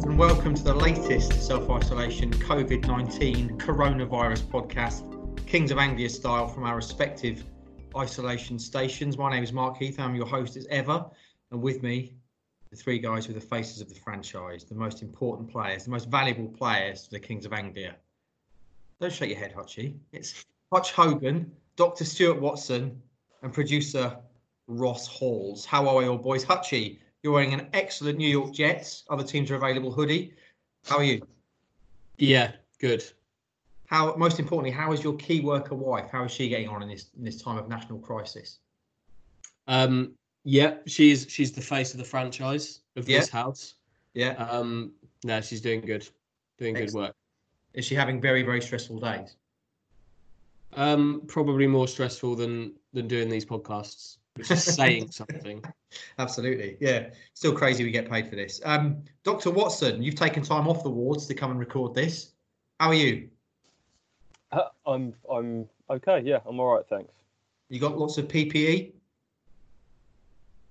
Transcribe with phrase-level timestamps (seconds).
[0.00, 6.08] friends, and welcome to the latest self isolation COVID 19 coronavirus podcast, Kings of Anglia
[6.08, 7.44] style from our respective
[7.96, 9.18] isolation stations.
[9.18, 11.04] My name is Mark Heath, I'm your host as ever,
[11.50, 12.14] and with me,
[12.70, 16.08] the three guys with the faces of the franchise, the most important players, the most
[16.08, 17.96] valuable players to the Kings of Anglia.
[19.00, 19.96] Don't shake your head, Hutchie.
[20.12, 22.04] It's Hutch Hogan, Dr.
[22.04, 23.00] Stuart Watson,
[23.42, 24.16] and producer
[24.66, 25.64] Ross Halls.
[25.64, 26.44] How are we all, boys?
[26.44, 29.04] Hutchie, you're wearing an excellent New York Jets.
[29.10, 30.34] Other teams are available hoodie.
[30.86, 31.22] How are you?
[32.18, 33.04] Yeah, good.
[33.86, 36.10] How most importantly, how is your key worker wife?
[36.10, 38.58] How is she getting on in this in this time of national crisis?
[39.66, 40.12] Um,
[40.44, 43.20] yeah, she's she's the face of the franchise of Yeah.
[43.20, 43.74] this house.
[44.14, 44.32] Yeah.
[44.32, 44.92] Um,
[45.24, 46.08] no, she's doing good,
[46.58, 47.14] doing good work.
[47.74, 49.36] Is she having very very stressful days?
[50.74, 55.62] Um, probably more stressful than than doing these podcasts, which is saying something.
[56.18, 56.76] Absolutely.
[56.80, 57.10] Yeah.
[57.34, 58.60] Still crazy we get paid for this.
[58.64, 59.50] Um, Dr.
[59.50, 62.32] Watson, you've taken time off the wards to come and record this.
[62.78, 63.28] How are you?
[64.52, 66.20] Uh, I'm I'm okay.
[66.24, 66.84] Yeah, I'm all right.
[66.88, 67.12] Thanks.
[67.68, 68.92] You got lots of PPE,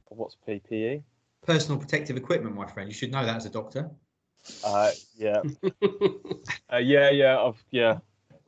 [0.10, 1.04] What's PPE?
[1.46, 2.90] personal protective equipment, my friend.
[2.90, 3.90] You should know that as a doctor.
[4.66, 5.42] Uh, yeah,
[6.74, 7.40] uh, yeah, yeah.
[7.40, 8.00] I've yeah,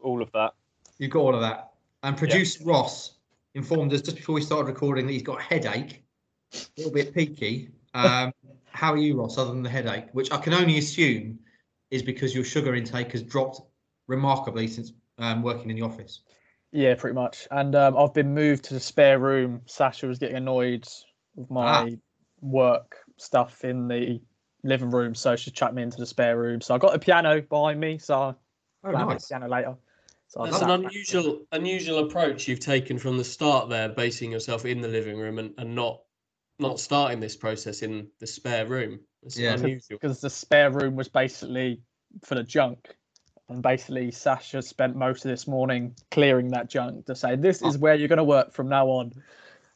[0.01, 0.53] all of that.
[0.97, 1.71] You've got all of that.
[2.03, 3.13] And producer Ross
[3.53, 6.03] informed us just before we started recording that he's got a headache,
[6.53, 7.69] a little bit peaky.
[7.93, 8.31] Um,
[8.71, 11.39] how are you, Ross, other than the headache, which I can only assume
[11.89, 13.61] is because your sugar intake has dropped
[14.07, 16.21] remarkably since um, working in the office?
[16.71, 17.47] Yeah, pretty much.
[17.51, 19.61] And um, I've been moved to the spare room.
[19.65, 20.87] Sasha was getting annoyed
[21.35, 21.85] with my Ah.
[22.39, 24.21] work stuff in the
[24.63, 26.61] living room, so she chucked me into the spare room.
[26.61, 29.27] So I got a piano behind me, so Oh, I'll have a nice.
[29.27, 29.75] piano later.
[30.27, 34.31] So I That's an back- unusual unusual approach you've taken from the start there, basing
[34.31, 36.01] yourself in the living room and, and not
[36.61, 38.99] not starting this process in the spare room.
[39.23, 39.57] It's Yeah.
[39.89, 41.81] because the spare room was basically
[42.23, 42.95] full of junk.
[43.49, 47.77] And basically, Sasha spent most of this morning clearing that junk to say, This is
[47.77, 49.11] where you're going to work from now on.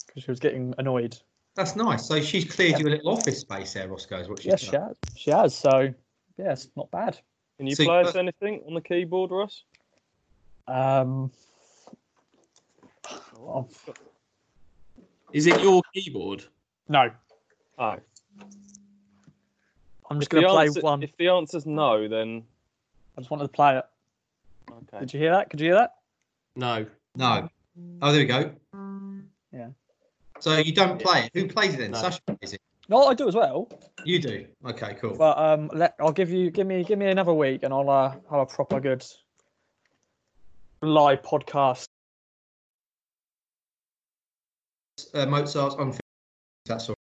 [0.07, 1.17] Because she was getting annoyed.
[1.55, 2.07] That's nice.
[2.07, 4.71] So she's cleared you a little office space there, Roscoe, is what she's Yes, she
[4.71, 4.87] done.
[4.87, 4.97] has.
[5.17, 5.55] She has.
[5.55, 5.93] So,
[6.37, 7.19] yeah, it's not bad.
[7.57, 9.63] Can you So- play us anything on the keyboard, Ross?
[10.67, 11.31] Um,
[13.37, 13.69] well,
[15.33, 16.45] Is it your keyboard?
[16.89, 17.09] No,
[17.77, 17.95] Oh,
[20.09, 21.03] I'm just going to play answer- one.
[21.03, 22.43] If the answer's no, then
[23.17, 23.85] I just wanted to play it.
[24.71, 24.99] okay.
[24.99, 25.49] Did you hear that?
[25.49, 25.95] Could you hear that?
[26.55, 26.85] No.
[27.15, 27.49] No.
[28.01, 28.51] Oh, there we go.
[29.51, 29.69] Yeah.
[30.39, 31.31] So you don't play it.
[31.33, 31.91] Who plays it then?
[31.91, 31.97] No.
[32.01, 32.61] Sasha plays it.
[32.87, 33.67] No, I do as well.
[34.03, 34.45] You do.
[34.65, 35.15] Okay, cool.
[35.17, 38.11] But um, let I'll give you give me give me another week, and I'll uh,
[38.29, 39.03] have a proper good
[40.81, 41.87] live podcast.
[45.13, 45.97] Uh, Mozart's on.
[46.65, 46.95] That's all.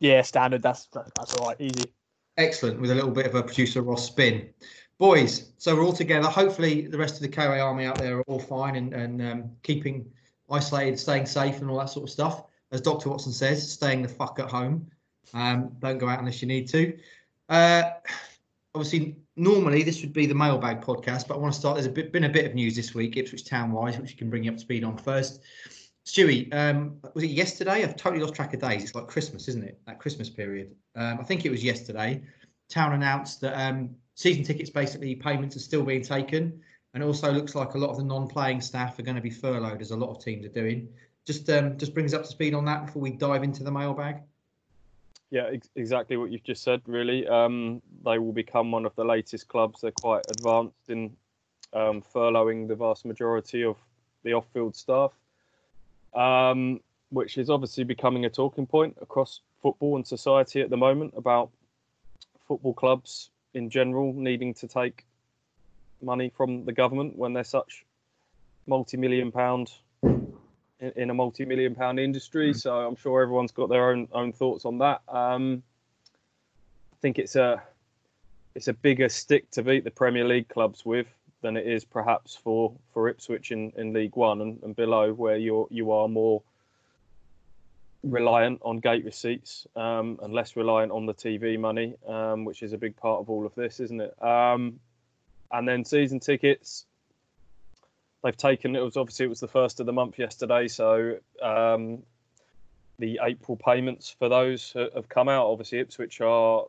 [0.00, 0.62] Yeah, standard.
[0.62, 1.60] That's that's all right.
[1.60, 1.92] Easy.
[2.36, 4.50] Excellent, with a little bit of a producer Ross spin.
[4.98, 6.28] Boys, so we're all together.
[6.28, 9.50] Hopefully, the rest of the KOA army out there are all fine and, and um,
[9.62, 10.06] keeping
[10.50, 12.44] isolated, staying safe, and all that sort of stuff.
[12.72, 13.08] As Dr.
[13.08, 14.88] Watson says, staying the fuck at home.
[15.32, 16.96] Um, don't go out unless you need to.
[17.48, 17.82] Uh,
[18.74, 21.76] obviously, normally this would be the mailbag podcast, but I want to start.
[21.76, 24.16] There's a bit, been a bit of news this week, Ipswich Town wise, which you
[24.16, 25.40] can bring you up to speed on first.
[26.04, 27.82] Stewie, um, was it yesterday?
[27.82, 28.82] I've totally lost track of days.
[28.82, 29.80] It's like Christmas, isn't it?
[29.86, 30.74] That Christmas period.
[30.96, 32.22] Um, I think it was yesterday.
[32.68, 36.60] Town announced that um, season tickets, basically payments are still being taken,
[36.92, 39.80] and also looks like a lot of the non-playing staff are going to be furloughed,
[39.80, 40.88] as a lot of teams are doing.
[41.26, 44.16] Just um, just brings up to speed on that before we dive into the mailbag.
[45.30, 46.82] Yeah, ex- exactly what you've just said.
[46.86, 49.80] Really, um, they will become one of the latest clubs.
[49.80, 51.16] They're quite advanced in
[51.72, 53.76] um, furloughing the vast majority of
[54.22, 55.12] the off-field staff,
[56.14, 56.80] um,
[57.10, 61.50] which is obviously becoming a talking point across football and society at the moment about
[62.46, 65.04] football clubs in general needing to take
[66.02, 67.84] money from the government when they're such
[68.66, 69.72] multi-million pound
[70.96, 72.52] in, a multi-million pound industry.
[72.52, 75.02] So I'm sure everyone's got their own own thoughts on that.
[75.08, 75.62] Um,
[76.92, 77.62] I think it's a
[78.54, 81.06] it's a bigger stick to beat the Premier League clubs with
[81.44, 85.36] than it is perhaps for for Ipswich in, in League One and, and below, where
[85.36, 86.42] you're you are more
[88.02, 92.72] reliant on gate receipts um, and less reliant on the TV money, um, which is
[92.72, 94.22] a big part of all of this, isn't it?
[94.22, 94.80] Um,
[95.52, 96.86] and then season tickets,
[98.22, 102.02] they've taken it was obviously it was the first of the month yesterday, so um,
[102.98, 105.46] the April payments for those have come out.
[105.46, 106.64] Obviously, Ipswich are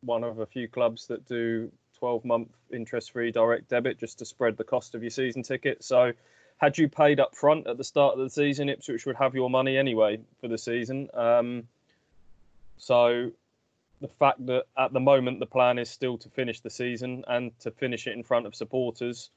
[0.00, 1.70] one of a few clubs that do
[2.00, 5.84] 12 month interest free direct debit just to spread the cost of your season ticket.
[5.84, 6.12] So,
[6.56, 9.48] had you paid up front at the start of the season, Ipswich would have your
[9.48, 11.08] money anyway for the season.
[11.14, 11.64] Um,
[12.78, 13.30] so,
[14.00, 17.58] the fact that at the moment the plan is still to finish the season and
[17.60, 19.30] to finish it in front of supporters,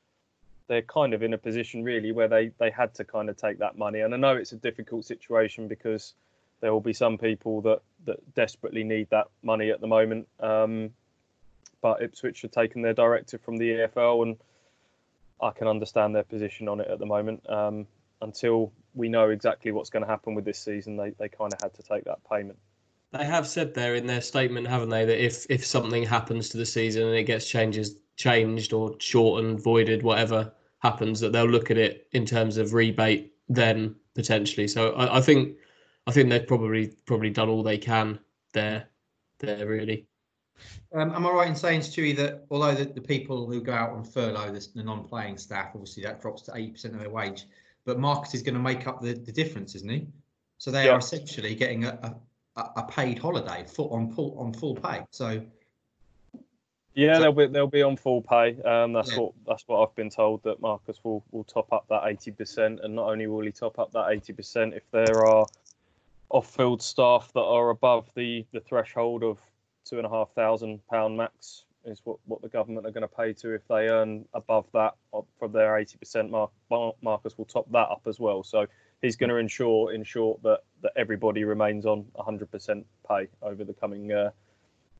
[0.67, 3.59] they're kind of in a position really where they they had to kind of take
[3.59, 3.99] that money.
[3.99, 6.13] And I know it's a difficult situation because
[6.61, 10.29] there will be some people that that desperately need that money at the moment.
[10.39, 10.91] Um,
[11.83, 14.37] but Ipswich have taken their directive from the EFL, and
[15.41, 17.47] I can understand their position on it at the moment.
[17.47, 17.85] Um,
[18.21, 21.59] until we know exactly what's going to happen with this season, they, they kind of
[21.61, 22.57] had to take that payment.
[23.11, 26.57] They have said there in their statement, haven't they, that if if something happens to
[26.57, 31.69] the season and it gets changes changed or shortened, voided, whatever happens, that they'll look
[31.69, 34.67] at it in terms of rebate then potentially.
[34.67, 35.57] So I, I think
[36.07, 38.19] I think they've probably probably done all they can
[38.53, 38.87] there
[39.39, 40.07] there really.
[40.93, 43.91] Um, am I right in saying, Stewie, that although the, the people who go out
[43.91, 47.45] on furlough, the, the non-playing staff, obviously that drops to 80% of their wage,
[47.85, 50.07] but Marcus is going to make up the, the difference, isn't he?
[50.59, 50.91] So they Yeah.
[50.93, 52.15] are essentially getting a,
[52.55, 55.01] a, a paid holiday full on full on full pay.
[55.09, 55.41] So
[56.93, 58.61] Yeah, So- they'll be they'll be on full pay.
[58.61, 59.19] Um, that's Yeah.
[59.19, 62.79] what that's what I've been told that Marcus will will top up that eighty percent,
[62.83, 65.45] and not only will he top up that eighty percent, if there are
[66.29, 69.39] off-field staff that are above the the threshold of
[69.85, 73.07] two and a half thousand pound max is what what the government are going to
[73.07, 74.95] pay to if they earn above that
[75.37, 76.51] from their eighty percent mark.
[76.69, 78.43] Mar- Marcus will top that up as well.
[78.43, 78.65] So
[79.01, 83.63] he's going to ensure in short that that everybody remains on hundred percent pay over
[83.63, 84.31] the coming uh,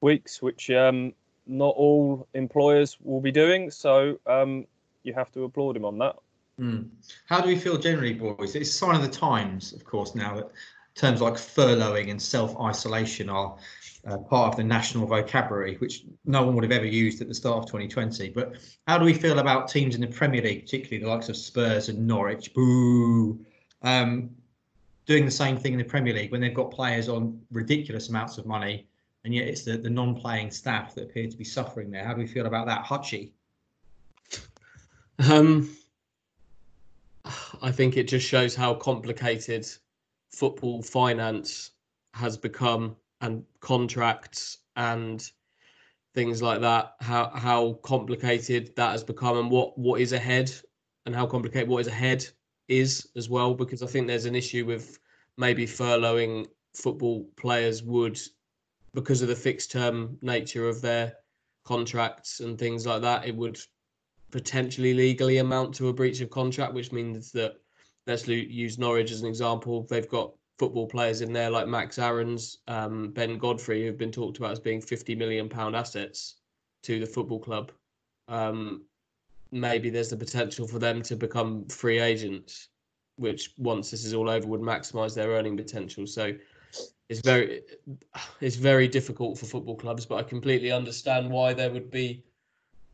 [0.01, 1.13] weeks, which um,
[1.47, 3.71] not all employers will be doing.
[3.71, 4.65] So um,
[5.03, 6.15] you have to applaud him on that.
[6.59, 6.81] Hmm.
[7.25, 8.56] How do we feel generally, boys?
[8.56, 10.51] It's a sign of the times, of course, now that
[10.95, 13.57] terms like furloughing and self isolation are
[14.05, 17.33] uh, part of the national vocabulary, which no one would have ever used at the
[17.33, 18.29] start of 2020.
[18.29, 18.57] But
[18.87, 21.89] how do we feel about teams in the Premier League, particularly the likes of Spurs
[21.89, 22.53] and Norwich?
[22.53, 23.45] Boo!
[23.81, 24.31] Um,
[25.05, 28.37] doing the same thing in the Premier League when they've got players on ridiculous amounts
[28.37, 28.87] of money,
[29.23, 32.03] and yet it's the, the non playing staff that appear to be suffering there.
[32.03, 32.85] How do we feel about that?
[32.85, 33.31] Hutchie?
[35.19, 35.69] Um,
[37.61, 39.65] I think it just shows how complicated
[40.33, 41.71] football finance
[42.13, 45.31] has become and contracts and
[46.13, 46.95] things like that.
[47.00, 50.51] How how complicated that has become and what what is ahead
[51.06, 52.25] and how complicated what is ahead
[52.68, 53.53] is as well.
[53.53, 55.00] Because I think there's an issue with
[55.38, 58.19] maybe furloughing football players would
[58.94, 61.13] because of the fixed term nature of their
[61.63, 63.25] contracts and things like that.
[63.25, 63.59] It would
[64.31, 67.57] potentially legally amount to a breach of contract, which means that
[68.07, 69.85] let's use Norwich as an example.
[69.89, 74.38] They've got football players in there like Max Aarons, um, Ben Godfrey, who've been talked
[74.38, 76.35] about as being 50 million pound assets
[76.83, 77.71] to the football club.
[78.27, 78.83] Um,
[79.51, 82.69] maybe there's the potential for them to become free agents,
[83.17, 86.07] which once this is all over would maximise their earning potential.
[86.07, 86.33] So
[87.09, 87.61] it's very
[88.41, 92.23] it's very difficult for football clubs, but I completely understand why there would be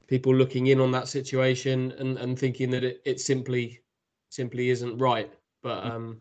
[0.08, 3.80] people looking in on that situation and, and thinking that it, it simply
[4.30, 5.32] simply isn't right.
[5.62, 6.20] But um,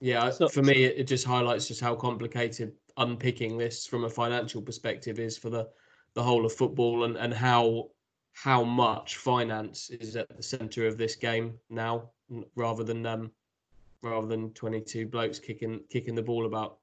[0.00, 4.04] yeah, It's not- for me, it, it just highlights just how complicated unpicking this from
[4.04, 5.68] a financial perspective is for the
[6.14, 7.90] the whole of football and and how
[8.32, 12.10] how much finance is at the center of this game now,
[12.54, 13.30] rather than um
[14.02, 16.78] rather than 22 blokes kicking kicking the ball about.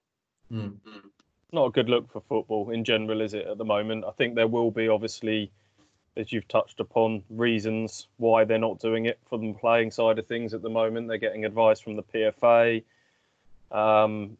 [0.50, 0.70] Hmm.
[1.52, 4.04] Not a good look for football in general, is it, at the moment?
[4.06, 5.52] I think there will be, obviously,
[6.16, 10.28] as you've touched upon, reasons why they're not doing it for the playing side of
[10.28, 11.08] things at the moment.
[11.08, 12.84] They're getting advice from the PFA,
[13.72, 14.38] um,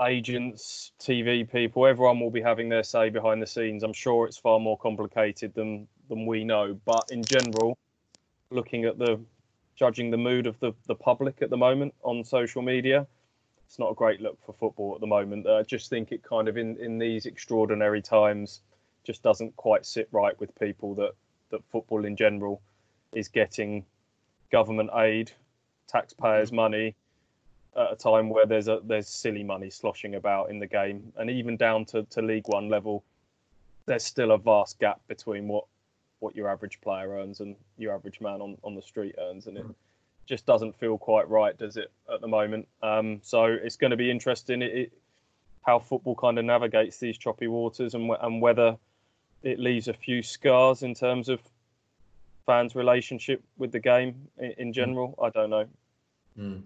[0.00, 1.86] agents, TV people.
[1.86, 3.82] Everyone will be having their say behind the scenes.
[3.82, 6.78] I'm sure it's far more complicated than than we know.
[6.84, 7.78] But in general,
[8.50, 9.20] looking at the
[9.74, 13.06] judging the mood of the, the public at the moment on social media,
[13.66, 15.46] it's not a great look for football at the moment.
[15.46, 18.62] I just think it kind of in, in these extraordinary times
[19.06, 21.12] just doesn't quite sit right with people that,
[21.50, 22.60] that football in general
[23.14, 23.84] is getting
[24.50, 25.30] government aid,
[25.88, 26.94] taxpayers' money
[27.76, 31.30] at a time where there's a there's silly money sloshing about in the game, and
[31.30, 33.04] even down to, to League One level,
[33.86, 35.64] there's still a vast gap between what
[36.18, 39.58] what your average player earns and your average man on, on the street earns, and
[39.58, 39.66] it
[40.24, 42.66] just doesn't feel quite right, does it, at the moment?
[42.82, 44.62] Um, so it's going to be interesting.
[44.62, 44.92] It, it,
[45.62, 48.76] how football kind of navigates these choppy waters and and whether
[49.46, 51.40] it leaves a few scars in terms of
[52.46, 55.14] fans' relationship with the game in, in general.
[55.22, 55.66] I don't know.
[56.38, 56.62] Mm.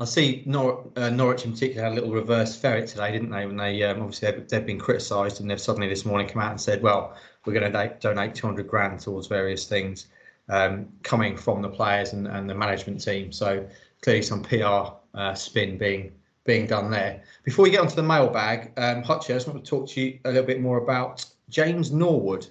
[0.00, 3.46] I see Nor- uh, Norwich in particular had a little reverse ferret today, didn't they?
[3.46, 6.52] When they um, obviously they've, they've been criticised and they've suddenly this morning come out
[6.52, 10.06] and said, well, we're going to donate 200 grand towards various things
[10.48, 13.32] um, coming from the players and, and the management team.
[13.32, 13.66] So
[14.02, 16.12] clearly some PR uh, spin being
[16.44, 17.22] being done there.
[17.44, 20.18] Before we get onto the mailbag, um, Hutchie, I just want to talk to you
[20.24, 22.46] a little bit more about James Norwood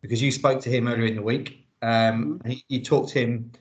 [0.00, 1.66] because you spoke to him earlier in the week.
[1.82, 3.52] Um, and he, you talked to him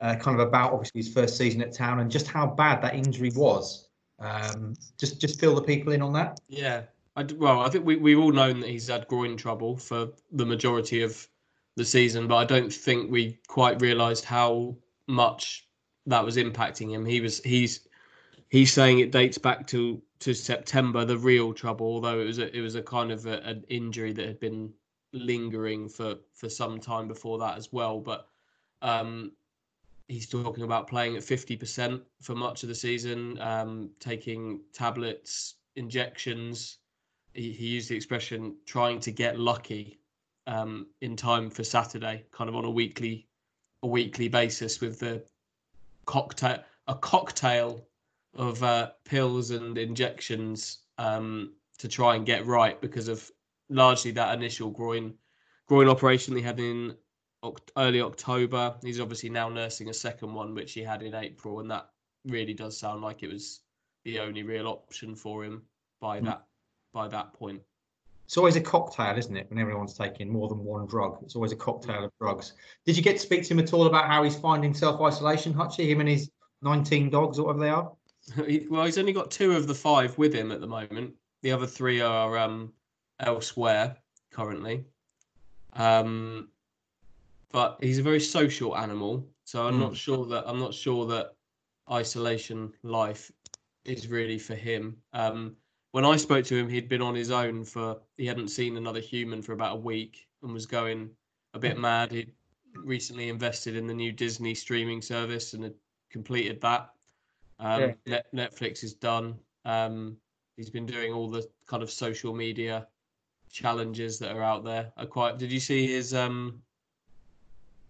[0.00, 2.94] uh, kind of about obviously his first season at Town and just how bad that
[2.94, 3.88] injury was.
[4.18, 6.40] Um, just just fill the people in on that.
[6.48, 6.82] Yeah.
[7.16, 10.46] I well, I think we, we've all known that he's had groin trouble for the
[10.46, 11.26] majority of
[11.76, 14.76] the season, but I don't think we quite realised how
[15.06, 15.68] much
[16.06, 17.04] that was impacting him.
[17.04, 17.86] He was he's
[18.48, 22.56] he's saying it dates back to to September, the real trouble, although it was a,
[22.56, 24.72] it was a kind of a, an injury that had been
[25.12, 28.00] lingering for for some time before that as well.
[28.00, 28.26] But
[28.80, 29.32] um,
[30.08, 35.56] he's talking about playing at fifty percent for much of the season, um, taking tablets,
[35.76, 36.78] injections.
[37.34, 39.98] He, he used the expression "trying to get lucky"
[40.46, 43.28] um, in time for Saturday, kind of on a weekly
[43.82, 45.22] a weekly basis with the
[46.06, 47.86] cocktail a cocktail
[48.36, 53.30] of uh, pills and injections um, to try and get right because of
[53.68, 55.14] largely that initial groin
[55.66, 56.94] groin operation he had in
[57.76, 58.74] early October.
[58.82, 61.88] He's obviously now nursing a second one, which he had in April, and that
[62.26, 63.60] really does sound like it was
[64.04, 65.62] the only real option for him
[66.00, 66.24] by Mm.
[66.26, 66.46] that
[66.92, 67.62] by that point.
[68.24, 69.50] It's always a cocktail, isn't it?
[69.50, 72.54] When everyone's taking more than one drug, it's always a cocktail of drugs.
[72.86, 75.52] Did you get to speak to him at all about how he's finding self isolation,
[75.52, 75.88] Hutchie?
[75.88, 76.30] Him and his
[76.62, 77.92] 19 dogs, or whatever they are.
[78.46, 81.14] He- well, he's only got two of the five with him at the moment.
[81.42, 82.72] The other three are um,
[83.20, 83.96] elsewhere
[84.30, 84.84] currently.
[85.74, 86.48] Um,
[87.52, 89.80] but he's a very social animal, so I'm Mm.
[89.80, 91.34] not sure that I'm not sure that
[91.90, 93.30] isolation life
[93.84, 94.96] is really for him.
[95.12, 95.56] Um,
[95.92, 99.00] when I spoke to him, he'd been on his own for he hadn't seen another
[99.00, 101.10] human for about a week and was going
[101.52, 102.10] a bit mad.
[102.10, 102.32] He'd
[102.74, 105.74] recently invested in the new Disney streaming service and had
[106.10, 106.93] completed that.
[107.64, 107.94] Um, Yeah.
[108.06, 109.38] Net- Netflix is done.
[109.64, 110.16] Um,
[110.56, 112.86] he's been doing all the kind of social media
[113.50, 114.92] challenges that are out there.
[114.96, 115.38] I quite.
[115.38, 116.12] Did you see his?
[116.14, 116.62] Um,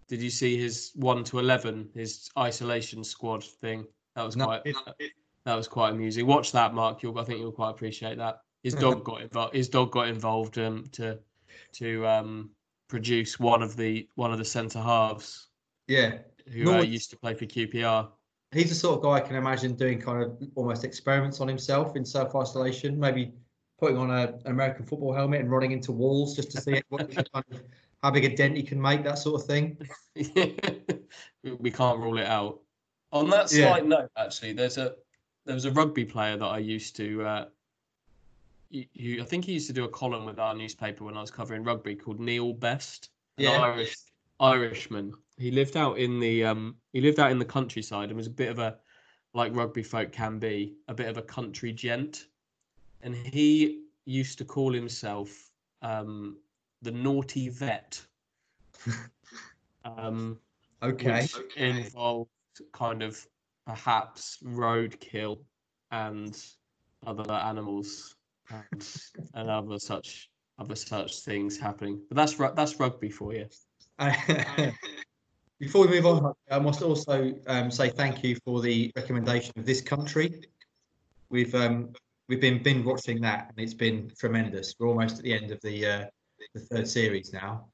[0.07, 1.89] did you see his one to eleven?
[1.93, 3.85] His isolation squad thing.
[4.15, 4.61] That was No, quite.
[4.65, 5.11] it-
[5.43, 6.25] that was quite amusing.
[6.25, 7.03] Watch that, Mark.
[7.03, 7.19] You'll.
[7.19, 8.41] I think you'll quite appreciate that.
[8.63, 9.53] His dog got involved.
[9.53, 11.19] His dog got involved um, to
[11.73, 12.49] to um,
[12.87, 15.47] produce one of the one of the centre halves
[15.87, 16.19] Yeah.
[16.51, 18.09] who uh, used to play for QPR.
[18.51, 21.95] He's the sort of guy I can imagine doing kind of almost experiments on himself
[21.95, 23.33] in self isolation, maybe
[23.79, 27.11] putting on a, an American football helmet and running into walls just to see what
[27.13, 27.61] kind of,
[28.01, 29.77] how big a dent he can make, that sort of thing.
[30.15, 32.61] we can't rule it out.
[33.11, 33.69] On that Yeah.
[33.69, 34.95] slight note, actually, there's a
[35.45, 37.23] there was a rugby player that I used to.
[37.23, 37.45] Uh,
[38.69, 41.21] you, you, I think he used to do a column with our newspaper when I
[41.21, 43.61] was covering rugby called Neil Best, an Yeah.
[43.61, 43.95] Irish
[44.39, 45.13] Irishman.
[45.37, 48.31] He lived out in the um he lived out in the countryside and was a
[48.31, 48.77] bit of a
[49.33, 52.27] like rugby folk can be, a bit of a country gent.
[53.01, 55.49] And he used to call himself
[55.81, 56.37] um
[56.81, 58.01] the naughty vet.
[59.85, 60.39] um
[60.83, 61.27] Okay.
[61.55, 62.29] involved
[62.71, 63.25] kind of
[63.65, 65.39] perhaps roadkill
[65.91, 66.45] and
[67.05, 68.15] other animals
[68.51, 68.87] and,
[69.33, 72.01] and other such other such things happening.
[72.09, 73.47] But that's that's rugby for you.
[75.59, 79.65] Before we move on, I must also um, say thank you for the recommendation of
[79.65, 80.41] this country.
[81.29, 81.93] We've um,
[82.27, 84.75] we've been binge watching that, and it's been tremendous.
[84.77, 86.05] We're almost at the end of the uh,
[86.53, 87.67] the third series now.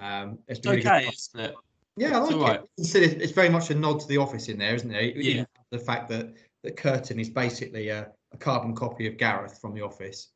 [0.00, 1.54] Um, it's It's been really okay, isn't it?
[1.96, 2.48] Yeah, I like all it.
[2.48, 2.60] right.
[2.76, 5.16] Consider it's very much a nod to The Office in there, isn't it?
[5.16, 5.44] Yeah.
[5.70, 9.82] The fact that that Kurtan is basically a, a carbon copy of Gareth from The
[9.82, 10.28] Office.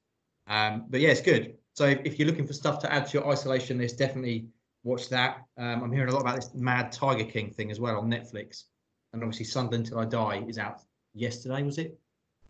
[0.46, 1.56] Um, but yeah, it's good.
[1.74, 4.46] So if, if you're looking for stuff to add to your isolation list, definitely
[4.84, 5.38] watch that.
[5.58, 8.64] Um, I'm hearing a lot about this Mad Tiger King thing as well on Netflix,
[9.12, 10.80] and obviously Sunderland Till I Die is out
[11.14, 11.62] yesterday.
[11.62, 11.98] Was it?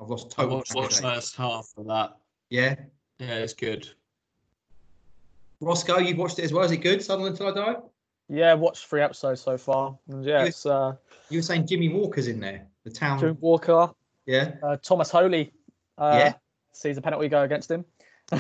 [0.00, 0.56] I've lost I total.
[0.58, 1.14] watched track watched days.
[1.14, 2.16] first half of that.
[2.50, 2.74] Yeah,
[3.18, 3.88] Yeah, it's good.
[5.60, 6.64] Roscoe, you've watched it as well.
[6.64, 7.02] Is it good?
[7.02, 7.76] Sunderland Till I Die.
[8.28, 9.96] Yeah, watched three episodes so far.
[10.08, 10.96] And yeah, You- it's uh,
[11.30, 13.18] You were saying Jimmy Walker's in there, the town.
[13.20, 13.90] Jim Walker,
[14.26, 14.56] Yeah.
[14.62, 15.52] uh, Tomas Holy
[15.98, 16.32] uh, Yeah.
[16.72, 17.84] sees a penalty go against him.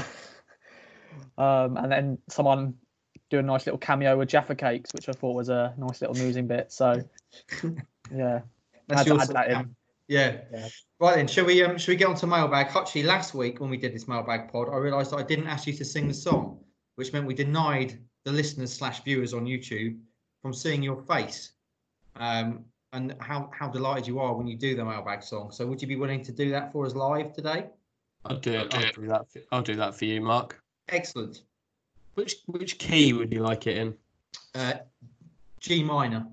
[1.38, 2.74] um, and then someone
[3.34, 6.16] do a nice little cameo with Jaffa Cakes, which I thought was a nice little
[6.16, 6.72] amusing bit.
[6.72, 7.02] So,
[8.14, 8.40] yeah,
[8.88, 9.76] That's Add- your add that in.
[10.06, 10.36] Yeah.
[10.52, 10.68] Yeah.
[11.00, 12.68] Right then, shall we um shall we get on to mailbag?
[12.68, 15.66] Hutchie, last week when we did this mailbag pod, I realised that I didn't ask
[15.66, 16.60] you to sing the song,
[16.96, 19.98] which meant we denied the listeners slash viewers on YouTube
[20.42, 21.52] from seeing your face.
[22.16, 25.50] Um and how how delighted you are when you do the mailbag song.
[25.50, 27.66] So would you be willing to do that for us live today?
[28.26, 28.74] I'll do it.
[28.74, 29.30] I'll do that.
[29.30, 30.62] For, I'll do that for you, Mark.
[30.88, 31.42] Excellent.
[32.14, 33.94] Which which key would you like it in?
[34.54, 34.74] Uh
[35.60, 36.26] G minor.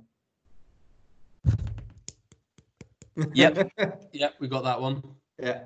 [3.33, 3.71] Yep.
[4.13, 5.03] Yep, we got that one.
[5.39, 5.61] Yeah.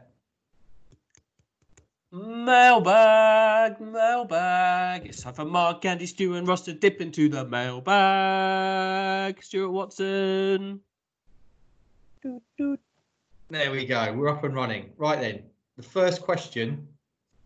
[2.12, 5.05] Mailbag, mailbag.
[5.05, 9.43] It's time for Mark, Andy, Stu, and Ross to dip into the mailbag.
[9.43, 10.79] Stuart Watson.
[12.22, 12.79] Doot, doot.
[13.50, 14.13] There we go.
[14.13, 14.91] We're up and running.
[14.98, 15.43] Right then.
[15.75, 16.88] The first question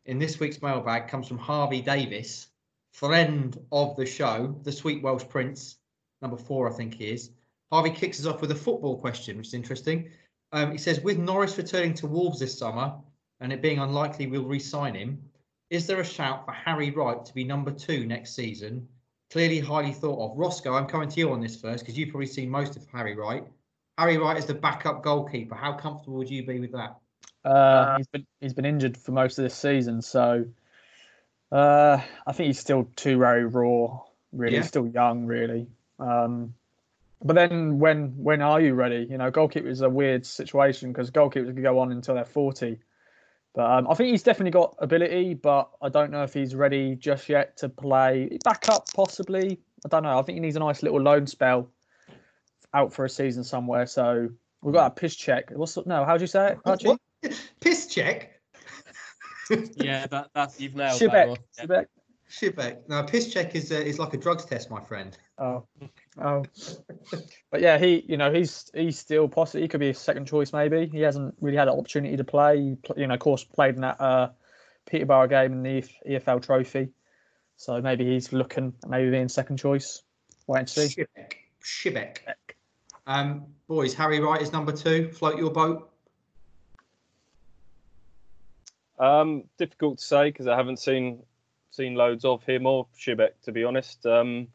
[0.05, 2.47] in this week's mailbag comes from Harvey Davis,
[2.93, 5.77] friend of the show, the Sweet Welsh Prince,
[6.21, 7.31] number four, I think he is.
[7.71, 10.09] Harvey kicks us off with a football question, which is interesting.
[10.51, 12.95] Um, he says, with Norris returning to Wolves this summer
[13.39, 15.21] and it being unlikely we'll re-sign him,
[15.69, 18.87] is there a shout for Harry Wright to be number two next season?
[19.29, 20.37] Clearly highly thought of.
[20.37, 23.15] Roscoe, I'm coming to you on this first because you've probably seen most of Harry
[23.15, 23.43] Wright.
[23.99, 25.53] Harry Wright is the backup goalkeeper.
[25.53, 26.97] How comfortable would you be with that?
[27.45, 30.45] Uh, he's been he's been injured for most of this season, so
[31.51, 33.99] uh, I think he's still too very raw.
[34.31, 34.61] Really, Yeah.
[34.63, 35.67] still young, really.
[35.97, 36.53] Um,
[37.23, 39.07] but then when when are you ready?
[39.09, 42.79] You know, goalkeeper is a weird situation because goalkeepers can go on until they're forty.
[43.55, 46.95] But um, I think he's definitely got ability, but I don't know if he's ready
[46.95, 48.87] just yet to play back up.
[48.93, 50.17] Possibly, I don't know.
[50.17, 51.69] I think he needs a nice little loan spell
[52.73, 53.87] out for a season somewhere.
[53.87, 54.29] So
[54.61, 55.51] we've got a piss check.
[55.51, 56.05] What's no?
[56.05, 56.87] How do you say it, Archie?
[56.89, 56.99] What?
[57.59, 58.38] Piss check?
[59.75, 61.27] Yeah, that, that's you've nailed that.
[61.27, 61.37] Ross.
[61.59, 61.67] Shibek.
[61.67, 61.85] Shibek.
[62.29, 62.87] Shitback.
[62.87, 65.17] No, piss check is uh, is like a drugs test, my friend.
[65.39, 65.65] Oh,
[66.21, 66.45] oh.
[67.49, 70.53] But yeah, he, you know, he's he's still possibly he could be a second choice.
[70.53, 72.57] Maybe he hasn't really had an opportunity to play.
[72.57, 74.29] He, you know, of course, played in that uh,
[74.85, 76.89] Peterborough game in the EFL Trophy.
[77.57, 80.03] So maybe he's looking maybe being second choice.
[80.45, 81.03] Wait and see.
[81.03, 81.33] Shibbeck.
[81.63, 82.17] Shibbeck.
[83.07, 85.09] Um, boys, Harry Wright is number two.
[85.11, 85.88] Float your boat.
[88.99, 91.23] Um, difficult to say because I haven't seen
[91.71, 94.05] seen loads of him or Przybek, to be honest.
[94.05, 94.47] Um,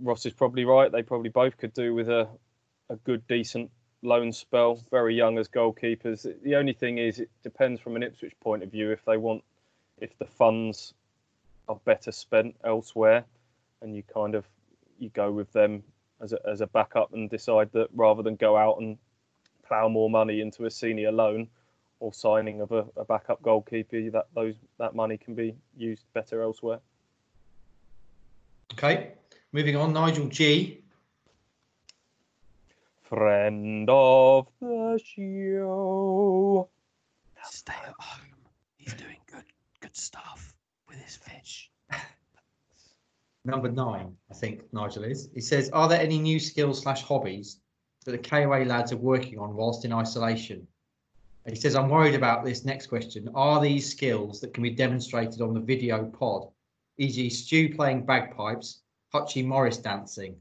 [0.00, 0.90] Ross is probably right.
[0.90, 2.28] They probably both could do with a
[2.90, 3.70] a good, decent
[4.02, 4.82] loan spell.
[4.90, 6.26] Very young as goalkeepers.
[6.42, 9.44] The only thing is, it depends from an Ipswich point of view if they want,
[9.98, 10.94] if the funds
[11.68, 13.24] are better spent elsewhere,
[13.80, 14.44] and you kind of
[14.98, 15.84] you go with them
[16.20, 18.98] as a, as a backup and decide that rather than go out and
[19.66, 21.48] plough more money into a senior loan
[22.00, 26.42] or signing of a, a backup goalkeeper, that those that money can be used better
[26.42, 26.80] elsewhere.
[28.72, 29.12] Okay.
[29.52, 30.80] Moving on, Nigel G.
[33.02, 36.68] Friend of the show.
[37.44, 38.26] Stay at home.
[38.76, 39.44] He's doing good
[39.80, 40.54] good stuff
[40.88, 41.70] with his fish.
[43.44, 45.28] Number nine, I think Nigel is.
[45.34, 47.60] He says, Are there any new skills slash hobbies
[48.04, 50.66] that the KOA lads are working on whilst in isolation?
[51.44, 53.28] And he says, I'm worried about this next question.
[53.34, 56.48] Are these skills that can be demonstrated on the video pod,
[56.98, 58.82] e.g., Stu playing bagpipes,
[59.14, 60.36] Hutchie Morris dancing?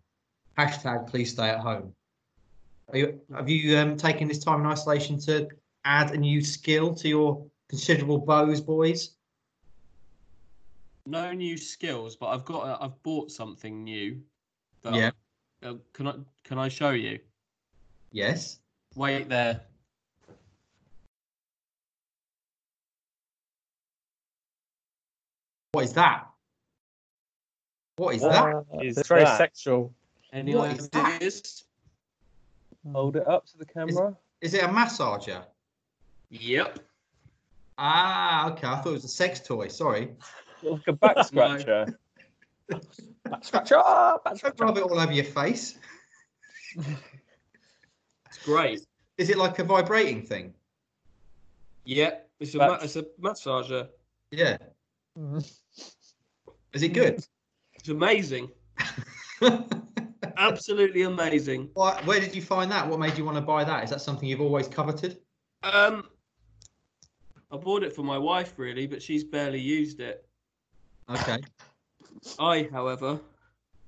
[0.57, 1.93] Hashtag please stay at home.
[2.91, 5.47] Are you, have you um, taken this time in isolation to
[5.85, 9.11] add a new skill to your considerable bows, boys?
[11.05, 14.21] No new skills, but I've got a, I've bought something new.
[14.81, 15.11] that- Yeah.
[15.61, 16.13] Uh, can I
[16.45, 17.19] can I show you?
[18.13, 18.59] Yes.
[18.95, 19.59] Wait there.
[25.79, 26.27] What is that?
[27.95, 28.53] What is that?
[28.53, 29.37] Uh, is it's very that?
[29.37, 29.93] sexual.
[30.33, 31.15] Any What is that?
[31.15, 31.63] ideas?
[32.91, 34.13] Hold it up to the camera.
[34.41, 35.45] Is it a massager?
[36.31, 36.79] Yep.
[37.77, 38.67] Ah, okay.
[38.67, 39.69] I thought it was a sex toy.
[39.69, 40.09] Sorry.
[40.63, 41.97] Like a back scratcher.
[42.67, 42.81] Back
[43.45, 43.81] scratcher,
[44.25, 44.55] back scratcher.
[44.65, 45.77] rub it all over your face.
[46.75, 48.81] It's great.
[49.17, 50.53] Is it like a vibrating thing?
[51.85, 52.29] Yep.
[52.41, 53.87] It's a ma- it's a massager.
[54.31, 54.57] Yeah.
[55.19, 55.45] Mhm.
[56.73, 57.23] Is it good?
[57.73, 58.49] It's amazing.
[60.37, 61.69] Absolutely amazing.
[61.73, 62.87] Why, where did you find that?
[62.87, 63.83] What made you want to buy that?
[63.83, 65.17] Is that something you've always coveted?
[65.63, 66.05] Um,
[67.51, 70.27] I bought it for my wife really, but she's barely used it.
[71.09, 71.39] Okay.
[72.37, 73.19] I, however,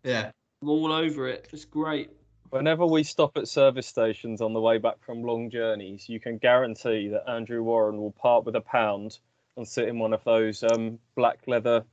[0.03, 0.31] Yeah.
[0.61, 1.47] I'm all over it.
[1.53, 2.09] It's great.
[2.49, 6.37] Whenever we stop at service stations on the way back from long journeys, you can
[6.37, 9.19] guarantee that Andrew Warren will part with a pound
[9.61, 11.83] and sit in one of those um, black leather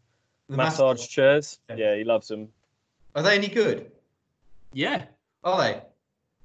[0.48, 1.58] The massage chairs.
[1.68, 1.76] Yeah.
[1.76, 2.48] Yeah, he loves them.
[3.14, 3.92] Are they any good?
[4.72, 5.04] Yeah,
[5.44, 5.82] Are they?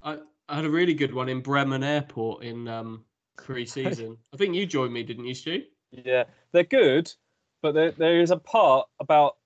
[0.04, 0.18] I,
[0.50, 3.06] I had a really good one in Bremen Airport in um
[3.38, 4.18] pre-season.
[4.34, 5.64] I think you joined me, didn't you, Stu?
[5.92, 7.14] Yeah, they're good,
[7.62, 9.38] but there, there is a part about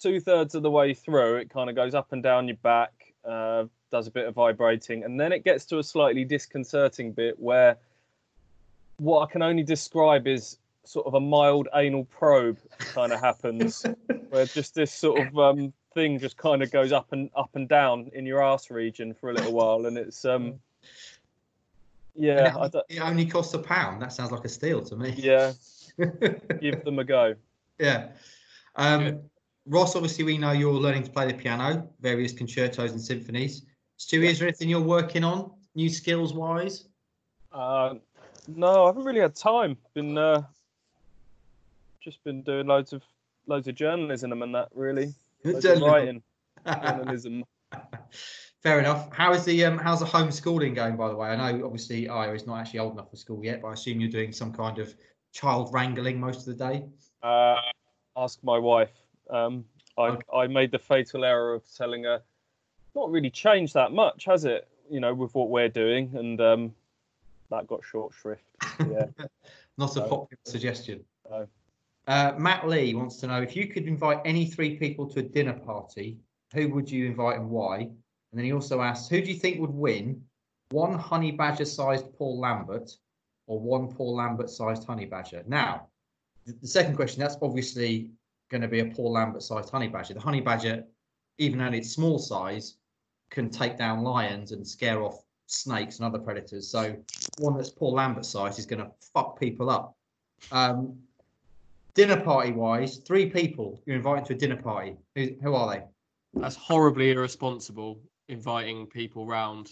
[0.00, 1.36] two thirds of the way through.
[1.36, 2.92] It kind of goes up and down your back,
[3.24, 7.38] uh, does a bit of vibrating, and then it gets to a slightly disconcerting bit
[7.40, 7.76] where
[8.98, 13.84] what I can only describe is sort of a mild anal probe kind of happens,
[14.30, 17.68] where just this sort of um, thing just kind of goes up and up and
[17.68, 20.54] down in your arse region for a little while, and it's um,
[22.14, 24.02] Yeah, And it, don't, it only costs a pound.
[24.02, 25.14] That sounds like a steal to me.
[25.16, 25.52] yeah.
[26.60, 27.34] Give them a go.
[27.78, 28.08] yeah.
[28.76, 29.30] Um, Good.
[29.66, 33.64] Ross, obviously, we know you're learning to play the piano, various concertos and symphonies.
[33.98, 36.88] Stewie, is there anything you're working on, new skills wise?
[37.52, 37.94] Uh,
[38.48, 39.78] no, I haven't really had time.
[39.94, 40.42] Been uh,
[42.04, 43.02] just been doing loads of
[43.46, 45.12] loads of journalism and that really.
[45.44, 46.22] Writing,
[46.82, 47.44] journalism.
[48.62, 49.12] Fair enough.
[49.12, 50.96] How is the um, how's the homeschooling going?
[50.96, 53.62] By the way, I know obviously Aya is not actually old enough for school yet,
[53.62, 54.94] but I assume you're doing some kind of
[55.32, 56.84] child wrangling most of the day.
[57.22, 57.56] Uh,
[58.16, 58.92] ask my wife.
[59.30, 59.64] Um,
[59.98, 60.22] I Okay.
[60.34, 62.22] I made the fatal error of telling her.
[62.94, 64.68] Not really changed that much, has it?
[64.88, 66.74] You know, with what we're doing, and um,
[67.50, 68.44] that got short shrift.
[68.78, 69.06] Yeah.
[69.78, 71.04] Not a popular suggestion.
[71.28, 71.48] No.
[72.06, 75.22] Uh, Matt Lee wants to know if you could invite any three people to a
[75.22, 76.18] dinner party,
[76.52, 77.78] who would you invite and why?
[77.78, 77.92] And
[78.32, 80.22] then he also asks, who do you think would win?
[80.70, 82.90] One honey badger sized Paul Lambert
[83.46, 85.44] or one Paul Lambert sized honey badger?
[85.46, 85.88] Now,
[86.46, 88.10] the second question, that's obviously
[88.50, 90.14] going to be a Paul Lambert sized honey badger.
[90.14, 90.84] The honey badger,
[91.38, 92.76] even at its small size,
[93.30, 96.68] can take down lions and scare off snakes and other predators.
[96.68, 96.96] So
[97.38, 99.96] one that's Paul Lambert sized is going to fuck people up.
[100.52, 100.98] Um,
[101.94, 104.96] dinner party wise, three people you're inviting to a dinner party.
[105.14, 105.82] Who, who are they?
[106.34, 108.00] That's horribly irresponsible.
[108.28, 109.70] Inviting people round.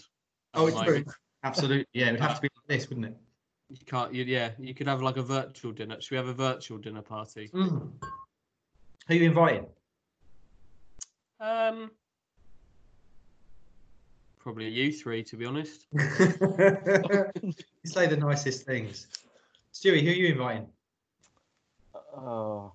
[0.53, 1.03] Oh, it's true.
[1.43, 1.85] Absolutely.
[1.93, 3.17] Yeah, it would have to be like this, wouldn't it?
[3.69, 4.13] You can't.
[4.13, 5.99] You, yeah, you could have like a virtual dinner.
[5.99, 7.49] Should we have a virtual dinner party?
[7.53, 7.91] Mm.
[9.07, 9.65] Who you inviting?
[11.39, 11.91] Um,
[14.39, 15.87] probably you three, to be honest.
[15.91, 17.53] you
[17.85, 19.07] say the nicest things.
[19.73, 20.67] Stewie, who are you inviting?
[22.15, 22.71] Oh.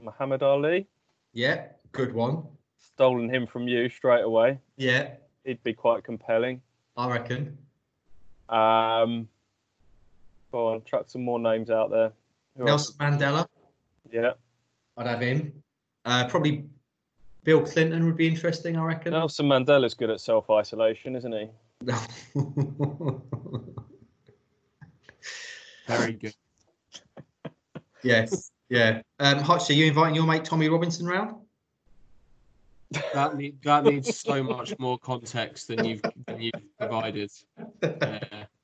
[0.00, 0.86] Muhammad Ali.
[1.32, 2.44] Yeah, good one.
[2.78, 4.58] Stolen him from you straight away.
[4.76, 5.08] Yeah,
[5.44, 6.60] He'd be quite compelling.
[6.96, 7.58] I reckon.
[8.48, 9.28] Um,
[10.52, 12.12] go on, chuck some more names out there.
[12.56, 12.94] Who else?
[12.98, 13.46] Nelson Mandela,
[14.10, 14.32] Yeah.
[14.96, 15.52] I'd have him.
[16.04, 16.64] Uh, probably
[17.42, 19.12] Bill Clinton would be interesting, I reckon.
[19.12, 21.50] Nelson Mandela's good at self isolation, isn't he?
[25.86, 26.34] Very good.
[28.04, 29.02] Yes, yeah.
[29.18, 31.36] Um, Hutch, are you inviting your mate Tommy Robinson round?
[33.12, 37.30] That need, that needs so much more context than you've than you've provided.
[37.82, 38.44] Yeah.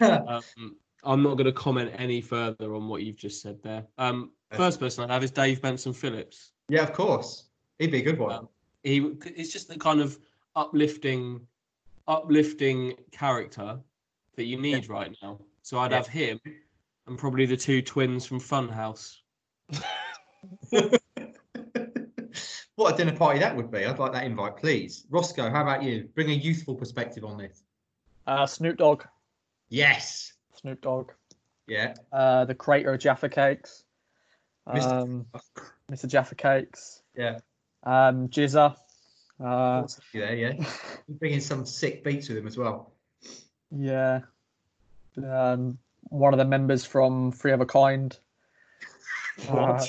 [0.00, 3.84] Um, I'm not going to comment any further on what you've just said there.
[3.98, 6.52] Um, first person I'd have is Dave Benson Phillips.
[6.70, 7.44] yeah, of course.
[7.78, 8.32] He'd be a good one.
[8.32, 8.48] Um,
[8.82, 10.18] He it's just the kind of
[10.56, 11.40] uplifting,
[12.08, 13.78] uplifting character
[14.36, 15.38] that you need right now.
[15.60, 15.96] So I'd Yeah.
[15.98, 16.40] have him
[17.06, 19.16] and probably the two twins from Funhouse.
[22.76, 23.84] what a dinner party that would be.
[23.84, 25.06] I'd like that invite, please.
[25.10, 26.08] Roscoe, how about you?
[26.14, 27.62] Bring a youthful perspective on this.
[28.26, 29.04] Uh, Snoop Dogg.
[29.68, 30.32] Yes.
[30.60, 31.12] Snoop Dogg.
[31.66, 31.94] Yeah.
[32.12, 33.84] Uh, the creator of Jaffa Cakes.
[34.68, 35.02] Mr.
[35.02, 35.26] Um,
[35.90, 36.06] Mr.
[36.06, 37.02] Jaffa Cakes.
[37.16, 37.38] Yeah.
[37.84, 38.76] Um, Jizza.
[39.42, 40.52] Uh, Yeah, yeah.
[41.08, 42.92] Bringing some sick beats with him as well.
[43.70, 44.20] yeah.
[45.16, 45.78] Um,
[46.10, 48.18] one of the members from Free of a Kind.
[49.48, 49.82] Uh,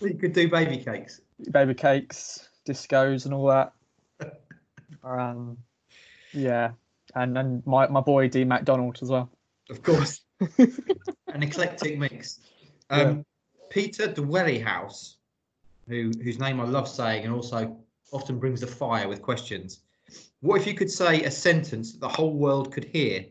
[0.00, 1.20] You could do baby cakes.
[1.52, 3.72] baby cakes, discos, and all that.
[5.04, 5.58] Um,
[6.32, 6.72] yeah,
[7.14, 9.30] and and my, my boy D McDonald as well.
[9.70, 10.20] Of course.
[10.58, 12.40] An eclectic mix.
[12.90, 13.24] Um,
[13.70, 15.16] Peter Dwelly House,
[15.88, 17.76] who whose name I love saying and also
[18.12, 19.80] often brings the fire with questions.
[20.40, 23.24] What if you could say a sentence that the whole world could hear?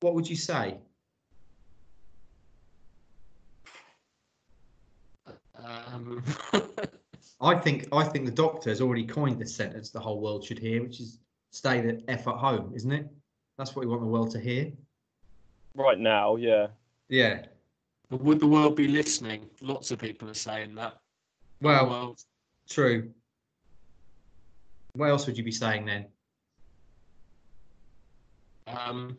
[0.00, 0.78] What would you say?
[5.98, 6.24] Um,
[7.40, 10.58] I think I think the doctor has already coined this sentence the whole world should
[10.58, 13.06] hear, which is stay the F at home, isn't it?
[13.56, 14.72] That's what we want the world to hear.
[15.74, 16.68] Right now, yeah.
[17.08, 17.46] Yeah.
[18.10, 19.48] but would the world be listening?
[19.60, 20.98] Lots of people are saying that.
[21.60, 22.16] The Well,
[22.68, 23.10] true.
[24.94, 26.06] What else would you be saying then?
[28.66, 29.16] um,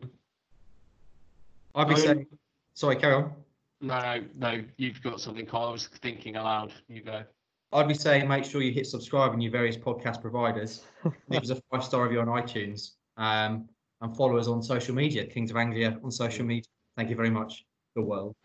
[1.73, 2.27] I'd be I- saying
[2.73, 3.33] sorry, carry on.
[3.81, 5.45] No, no, no, you've got something.
[5.45, 5.69] Carl.
[5.69, 6.73] I was thinking aloud.
[6.87, 7.23] You go.
[7.71, 10.83] I'd be saying make sure you hit subscribe on your various podcast providers.
[11.29, 12.91] Leave us a five star review on iTunes.
[13.17, 13.69] Um,
[14.01, 16.69] and follow us on social media, Kings of Anglia on social media.
[16.95, 17.65] Thank you very much,
[17.95, 18.35] the world.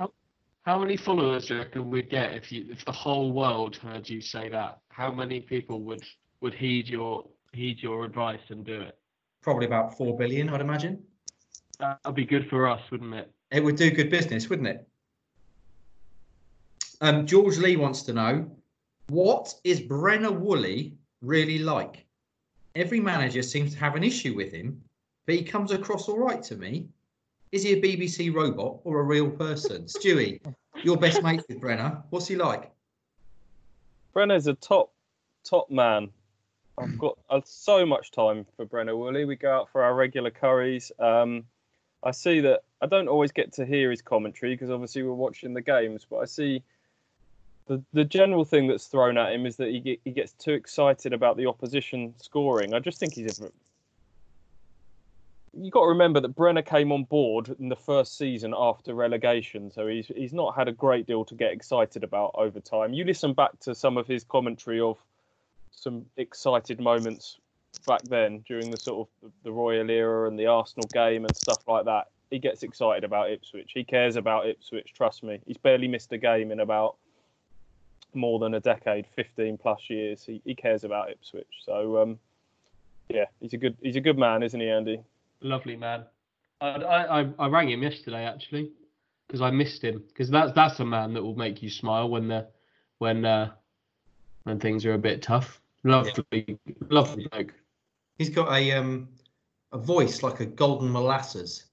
[0.63, 4.09] How many followers do you reckon we'd get if you if the whole world heard
[4.09, 4.79] you say that?
[4.89, 6.03] How many people would
[6.41, 8.99] would heed your heed your advice and do it?
[9.43, 11.03] Probably about four billion, I'd imagine.
[11.79, 13.31] That'd be good for us, wouldn't it?
[13.51, 14.89] It would do good business, wouldn't it?
[17.05, 18.51] Um, George Lee wants to know
[19.11, 22.07] what is Brenner Woolley really like?
[22.77, 24.81] Every manager seems to have an issue with him.
[25.27, 26.89] but he comes across all right to me.
[27.53, 29.83] Is he a BBC robot or a real person?
[29.85, 30.41] Stewie,
[30.83, 32.03] your best mate with Brenner.
[32.09, 32.73] What's he like?
[34.15, 34.91] Brenner's a top
[35.45, 36.09] top man.
[36.79, 39.27] I've got uh, so much time for Brenner Woolley.
[39.27, 40.91] We go out for our regular curries.
[40.99, 41.45] Um,
[42.03, 45.53] I see that I don't always get to hear his commentary because obviously we're watching
[45.53, 46.63] the games, but I see
[47.67, 51.13] the the general thing that's thrown at him is that he he gets too excited
[51.13, 52.75] about the opposition scoring.
[52.75, 53.51] I just think he's a
[55.57, 59.71] You've got to remember that Brenner came on board in the first season after relegation,
[59.71, 62.93] so he's he's not had a great deal to get excited about over time.
[62.93, 64.99] You listen back to some of his commentary of
[65.71, 67.39] some excited moments
[67.87, 71.63] back then during the sort of the Royal era and the Arsenal game and stuff
[71.69, 72.09] like that.
[72.31, 73.71] He gets excited about Ipswich.
[73.75, 74.93] He cares about Ipswich.
[74.93, 75.41] Trust me.
[75.47, 76.97] He's barely missed a game in about
[78.15, 80.25] more than a decade, 15 plus years.
[80.25, 81.47] He, he cares about Ipswich.
[81.65, 82.19] So um,
[83.09, 85.01] yeah, he's a good he's a good man, isn't he, Andy?
[85.41, 86.05] Lovely man.
[86.61, 88.71] I I, I rang him yesterday actually
[89.27, 92.29] because I missed him because that's that's a man that will make you smile when
[92.29, 92.47] the
[92.99, 93.51] when uh,
[94.45, 95.61] when things are a bit tough.
[95.83, 97.53] Lovely, lovely bloke.
[98.19, 99.09] He's got a um
[99.73, 101.65] a voice like a golden molasses,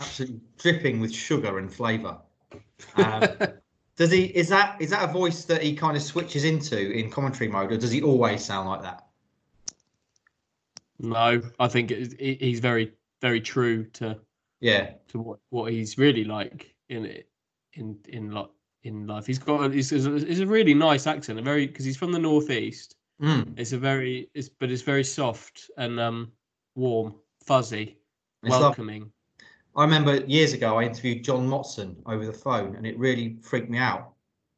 [0.00, 2.18] absolutely dripping with sugar and flavour.
[2.96, 3.22] Um,
[3.96, 4.24] does he?
[4.24, 7.72] Is that is that a voice that he kind of switches into in commentary mode,
[7.72, 9.06] or does he always sound like that?
[10.98, 14.18] No, I think it, it, he's very very true to
[14.60, 17.28] Yeah, to what, what he's really like in it
[17.72, 18.50] in in like
[18.82, 19.26] in life.
[19.26, 22.18] He's got a, he's, he's a, really nice accent, a very because he's from the
[22.18, 22.96] northeast.
[23.20, 23.58] Mm.
[23.58, 26.32] It's a very it's but it's very soft and um
[26.74, 27.96] warm, fuzzy,
[28.42, 29.10] It's welcoming.
[29.76, 33.68] I remember years ago I interviewed John Motson over the phone, and it really freaked
[33.68, 34.14] me out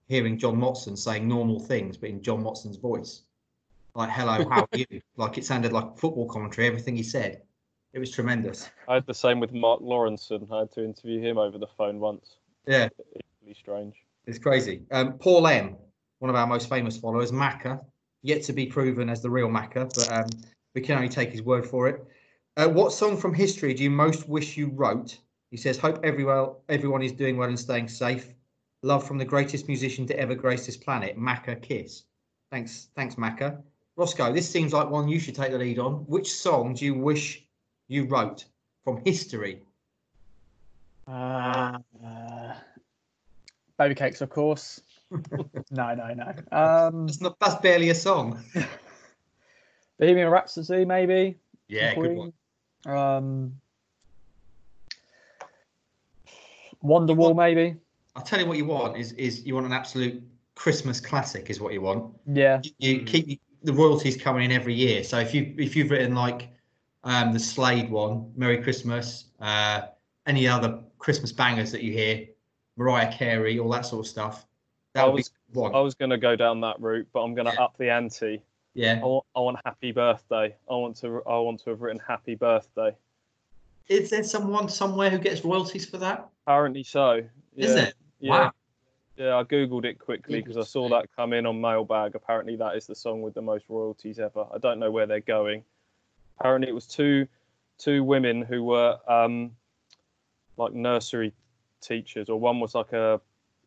[0.07, 3.23] hearing John Motson saying normal things, but in John Motson's voice,
[3.95, 6.69] like "Hello, how are you?" like it sounded like football commentary.
[6.69, 7.43] Everything he said,
[7.93, 8.71] it was tremendous.
[8.87, 10.51] I had the same with Mark Lawrenson.
[10.53, 12.37] I had to interview him over the phone once.
[12.67, 13.95] Yeah, It's Really strange.
[14.27, 14.83] it's crazy.
[14.93, 15.77] Um, Paul M,
[16.21, 17.85] one of our most famous followers, Macca,
[18.23, 20.27] yet to be proven as the real Macca, but um,
[20.75, 22.07] we can only take his word for it.
[22.59, 25.17] Uh, what song from history do you most wish you wrote?
[25.53, 28.35] He says, "Hope everyone everyone is doing well and staying safe.
[28.83, 32.03] Love from the greatest musician to ever grace this planet, Macca Kiss."
[32.51, 33.63] Thanks, thanks, Macca.
[33.95, 36.05] Roscoe, this seems like one you should take the lead on.
[36.07, 37.47] Which song do you wish
[37.87, 38.45] you wrote
[38.83, 39.63] from history?
[41.07, 41.79] Uh,
[43.79, 44.81] baby cakes, of course.
[45.13, 46.33] no, no, no.
[46.51, 47.39] Um, That's not.
[47.39, 48.43] That's barely a song.
[50.01, 51.39] Bohemian Rhapsody, maybe.
[51.69, 52.33] Yeah, good one.
[52.83, 52.95] Queen.
[52.97, 53.61] Um,
[56.85, 57.77] Wonderwall, maybe.
[58.15, 60.23] I'll tell you what you want is is you want an absolute
[60.55, 62.15] Christmas classic is what you want.
[62.27, 62.61] Yeah.
[62.63, 63.07] You, you Mm.
[63.07, 65.03] keep the royalties coming in every year.
[65.03, 66.49] So if you if you've written like
[67.05, 69.83] um, the Slade one, Merry Christmas, uh,
[70.27, 72.27] any other Christmas bangers that you hear,
[72.77, 74.47] Mariah Carey, all that sort of stuff,
[74.95, 75.75] that I would was- be one.
[75.75, 77.65] I was going to go down that route, but I'm going to Yeah.
[77.65, 78.43] up the ante.
[78.79, 79.01] Yeah.
[79.03, 80.55] I want, I want happy birthday.
[80.71, 82.95] I want to I want to have written happy birthday.
[83.89, 86.29] Is there someone somewhere who gets royalties for that?
[86.47, 87.23] Apparently so.
[87.57, 87.95] Is it?
[88.21, 88.31] Yeah.
[88.31, 88.53] Wow.
[89.17, 92.15] Yeah, I googled it quickly because I saw that come in on Mailbag.
[92.15, 94.47] Apparently, that is the song with the most royalties ever.
[94.55, 95.65] I don't know where they're going.
[96.39, 97.27] Apparently, it was two
[97.79, 99.51] two women who were um,
[100.57, 101.33] like nursery
[101.81, 103.21] teachers, or one was like a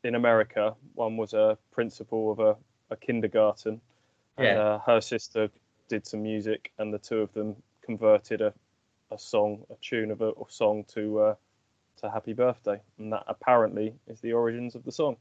[0.05, 0.73] in America.
[0.93, 2.55] One was a principal of a,
[2.89, 3.81] a kindergarten,
[4.37, 4.59] and Yeah.
[4.59, 5.49] uh, her sister
[5.87, 8.53] did some music, and the two of them converted a,
[9.11, 11.35] a song, a tune of a, a song to uh,
[12.01, 15.17] to Happy Birthday, and that apparently is the origins of the song.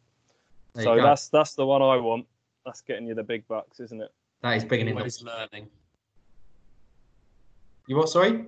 [0.75, 2.27] There So that's that's the one I want.
[2.65, 4.13] That's getting you the big bucks, isn't it?
[4.43, 5.69] that is big and Always in learning.
[7.87, 8.09] You what?
[8.09, 8.45] Sorry.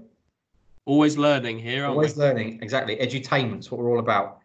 [0.85, 2.23] Always learning here, aren't Always we?
[2.23, 2.61] learning.
[2.63, 2.97] Exactly.
[2.97, 4.41] Edutainment's what we're all about.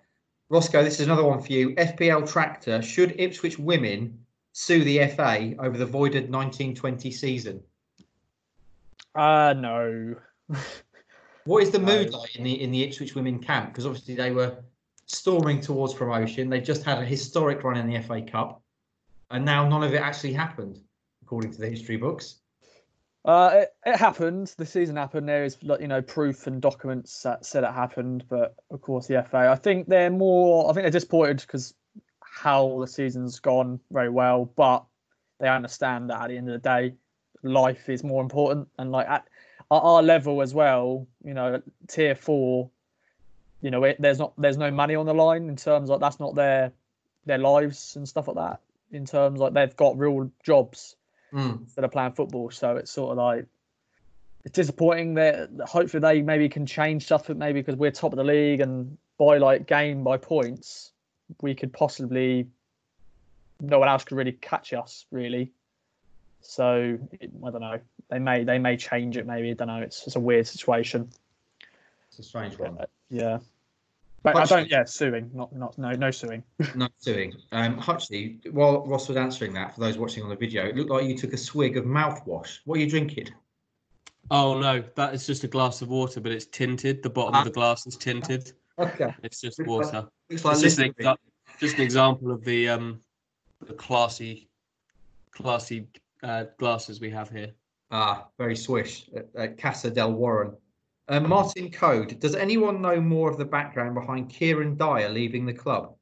[0.49, 1.75] Roscoe, this is another one for you.
[1.75, 2.81] FPL Tractor.
[2.81, 4.17] Should Ipswich women
[4.57, 7.61] sue the FA over the voided 1920 season?
[9.13, 10.15] Uh, no.
[11.43, 13.69] What is the mood like in the in the Ipswich women camp?
[13.69, 14.57] Because obviously they were
[15.05, 16.49] storming towards promotion.
[16.49, 18.61] They just had a historic run in the FA Cup,
[19.31, 20.81] and now none of it actually happened,
[21.23, 22.41] according to the history books.
[23.23, 24.53] Uh, it, it happened.
[24.57, 25.29] The season happened.
[25.29, 28.25] There is, you know, proof and documents that said it happened.
[28.27, 29.49] But of course, the FA.
[29.49, 30.69] I think they're more.
[30.69, 31.75] I think they're disappointed because
[32.37, 34.83] how the season's gone very well, but
[35.39, 36.93] they understand that at the end of the day,
[37.43, 38.67] life is more important.
[38.77, 39.27] And like at,
[39.59, 42.69] at our level as well, you know, tier four,
[43.61, 46.19] you know, it, there's not there's no money on the line in terms like that's
[46.19, 46.71] not their
[47.25, 48.61] their lives and stuff like that.
[48.91, 50.95] In terms like they've got real jobs
[51.33, 51.59] Mm.
[51.61, 52.49] instead of playing football.
[52.51, 53.45] So it's sort of like,
[54.45, 57.27] it's disappointing that hopefully they maybe can change stuff.
[57.27, 60.93] but Maybe because we're top of the league and by like game by points,
[61.41, 62.47] we could possibly
[63.59, 65.51] no one else could really catch us really.
[66.41, 67.79] So it, I don't know.
[68.09, 69.25] They may they may change it.
[69.25, 69.81] Maybe I don't know.
[69.81, 71.09] It's it's a weird situation.
[72.09, 72.77] It's a strange one.
[72.77, 73.39] Uh, yeah.
[74.23, 74.69] But I don't.
[74.69, 75.31] Yeah, suing.
[75.33, 76.43] Not not no no suing.
[76.75, 77.33] No suing.
[77.51, 80.89] Um, Hutchley, while Ross was answering that, for those watching on the video, it looked
[80.89, 82.59] like you took a swig of mouthwash.
[82.65, 83.29] What are you drinking?
[84.29, 87.03] Oh no, that is just a glass of water, but it's tinted.
[87.03, 88.51] The bottom of the glass is tinted.
[88.79, 89.13] Okay.
[89.23, 90.07] It's just water.
[90.29, 91.17] Looks like It's just an, exa-
[91.59, 92.99] just an example of the um
[93.65, 94.49] the classy
[95.31, 95.87] classy
[96.23, 97.51] uh, glasses we have here.
[97.91, 100.53] Ah, very swish at, at Casa del Warren.
[101.09, 105.53] Um, Martin Code, does anyone know more of the background behind Kieran Dyer leaving the
[105.53, 105.95] club?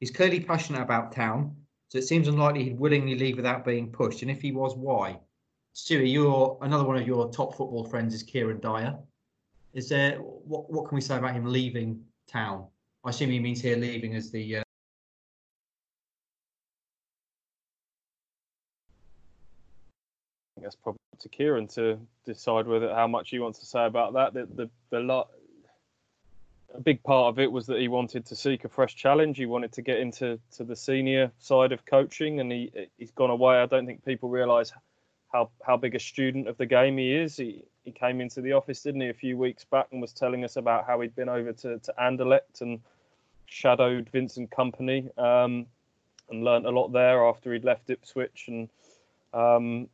[0.00, 1.56] He's clearly passionate about town,
[1.88, 4.20] so it seems unlikely he'd willingly leave without being pushed.
[4.20, 5.18] And if he was, why?
[5.74, 8.98] Stewie, you're another one of your top football friends is Kieran Dyer.
[9.72, 12.66] Is there what what can we say about him leaving town?
[13.04, 14.62] I assume he means here leaving as the uh,
[20.60, 24.12] think that's probably to Kieran to decide whether how much he wants to say about
[24.14, 24.34] that.
[24.34, 25.28] The the, the lot.
[26.72, 29.38] A big part of it was that he wanted to seek a fresh challenge.
[29.38, 33.30] He wanted to get into to the senior side of coaching, and he he's gone
[33.30, 33.56] away.
[33.56, 34.72] I don't think people realise
[35.32, 37.36] how how big a student of the game he is.
[37.36, 40.44] He he came into the office, didn't he, a few weeks back, and was telling
[40.44, 42.80] us about how he'd been over to to Anderlecht and
[43.46, 45.66] shadowed Vincent Kompany, um,
[46.28, 48.68] and learnt a lot there after he'd left Ipswich and.
[49.32, 49.88] Um,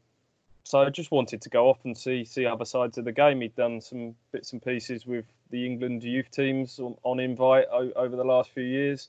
[0.65, 3.41] so I just wanted to go off and see see other sides of the game.
[3.41, 7.93] He'd done some bits and pieces with the England youth teams on, on invite o-
[7.95, 9.09] over the last few years.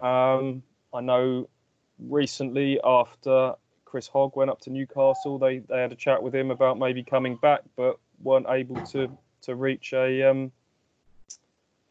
[0.00, 0.62] Um,
[0.94, 1.50] I know
[1.98, 3.54] recently after
[3.96, 7.02] Chris Hogg went up to Newcastle, they, they had a chat with him about maybe
[7.02, 9.08] coming back, but weren't able to
[9.40, 10.52] to reach a um,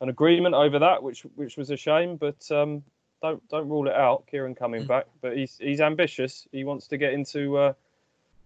[0.02, 2.18] an agreement over that, which which was a shame.
[2.18, 2.84] But um,
[3.24, 4.88] don't don't rule it out, Kieran coming Mm.
[4.88, 5.08] back.
[5.20, 6.48] But he's he's ambitious.
[6.52, 7.74] He wants to get into uh,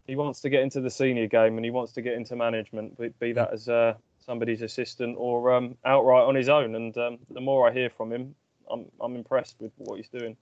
[0.07, 2.97] he wants to get into the senior game and he wants to get into management,
[2.97, 3.95] be, be that as uh,
[4.25, 6.75] somebody's assistant or um, outright on his own.
[6.75, 8.35] And um, the more I hear from him,
[8.71, 10.37] I'm I'm impressed with what he's doing.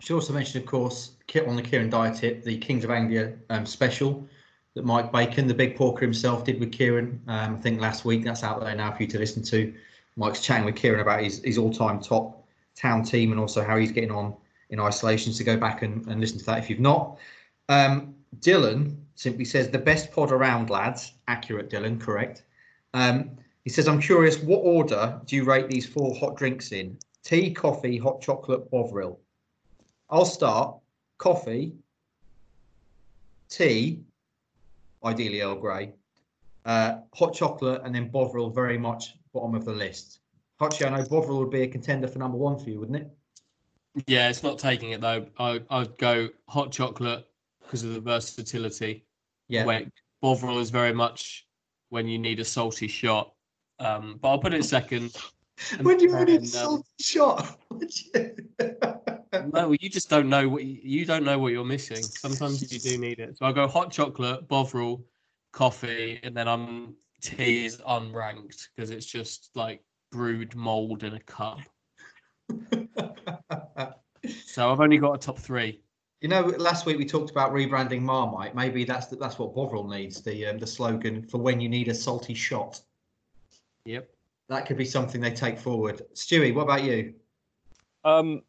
[0.00, 1.12] Should also mentioned, of course,
[1.46, 4.28] on the Kieran Dyer tip, the Kings of Anglia um, special
[4.74, 7.20] that Mike Bacon, the big porker himself, did with Kieran.
[7.28, 8.24] Um, I think last week.
[8.24, 9.72] That's out there now for you to listen to.
[10.16, 13.92] Mike's chatting with Kieran about his, his all-time top town team and also how he's
[13.92, 14.34] getting on
[14.70, 15.32] in isolation.
[15.32, 17.18] So go back and, and listen to that if you've not.
[17.68, 21.12] Um, Dylan simply says the best pod around, lads.
[21.28, 22.00] Accurate, Dylan.
[22.00, 22.44] Correct.
[22.94, 23.30] Um,
[23.64, 26.98] he says, I'm curious, what order do you rate these four hot drinks in?
[27.22, 29.20] Tea, coffee, hot chocolate, Bovril.
[30.12, 30.76] I'll start.
[31.16, 31.72] Coffee,
[33.48, 34.00] tea,
[35.04, 35.92] ideally Earl Grey,
[36.66, 40.20] uh, hot chocolate, and then Bovril very much bottom of the list.
[40.60, 43.10] Hotchie, I know Bovril would be a contender for number one for you, wouldn't it?
[44.06, 45.26] Yeah, it's not taking it though.
[45.38, 47.24] I I'd go hot chocolate
[47.62, 49.04] because of the versatility.
[49.48, 49.64] Yeah.
[49.64, 49.88] Wait,
[50.20, 51.46] Bovril is very much
[51.88, 53.32] when you need a salty shot.
[53.78, 55.16] Um, but I'll put it second.
[55.82, 57.58] When you need a um, salty shot.
[59.32, 59.50] would you?
[59.52, 62.02] No, you just don't know what you, you don't know what you're missing.
[62.02, 63.38] Sometimes you do need it.
[63.38, 65.04] So I go hot chocolate, Bovril,
[65.52, 71.20] coffee, and then I'm tea is unranked because it's just like brewed mold in a
[71.20, 71.60] cup.
[74.46, 75.80] So I've only got a top three.
[76.20, 78.54] You know, last week we talked about rebranding Marmite.
[78.54, 80.20] Maybe that's the, that's what Bovril needs.
[80.20, 82.80] The um, the slogan for when you need a salty shot.
[83.86, 84.08] Yep.
[84.48, 86.02] That could be something they take forward.
[86.14, 87.14] Stewie, what about you?
[88.04, 88.42] Um,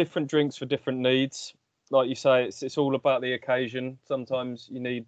[0.00, 1.52] different drinks for different needs.
[1.90, 3.98] Like you say, it's it's all about the occasion.
[4.08, 5.04] Sometimes you need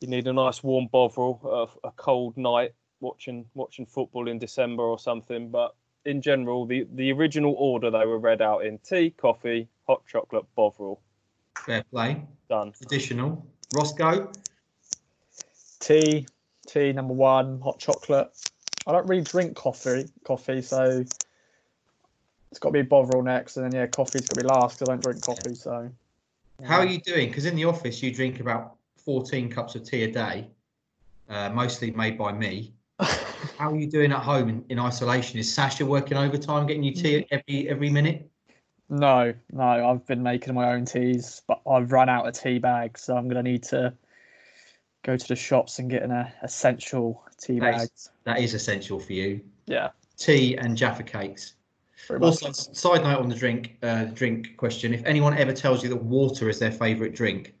[0.00, 4.82] you need a nice warm bovril, a, a cold night watching watching football in December
[4.82, 5.50] or something.
[5.50, 5.74] But
[6.06, 10.46] in general, the the original order they were read out in tea, coffee, hot chocolate,
[10.56, 11.02] bovril.
[11.66, 12.22] Fair play.
[12.48, 12.72] Done.
[12.72, 13.46] Traditional.
[13.74, 14.32] Roscoe.
[15.80, 16.26] Tea,
[16.66, 18.30] tea number one, hot chocolate.
[18.86, 21.04] I don't really drink coffee, coffee, so
[22.54, 24.78] it's got to be Bovril next, and then yeah, coffee's got to be last.
[24.78, 25.90] 'cause I don't drink coffee, so.
[26.62, 27.26] How are you doing?
[27.26, 30.46] Because in the office you drink about 14 cups of tea a day,
[31.28, 32.72] uh, mostly made by me.
[33.58, 35.40] How are you doing at home in, in isolation?
[35.40, 38.30] Is Sasha working overtime, getting you tea every every minute?
[38.88, 43.00] No, no, I've been making my own teas, but I've run out of tea bags,
[43.02, 43.92] so I'm gonna need to
[45.02, 48.10] go to the shops and get an uh, essential tea bags.
[48.22, 49.40] That is essential for you.
[49.66, 51.54] Yeah, Tea and Jaffa cakes.
[52.06, 52.42] Pretty much.
[52.44, 56.02] Also, side note on the drink uh, drink question: If anyone ever tells you that
[56.02, 57.54] water is their favourite drink,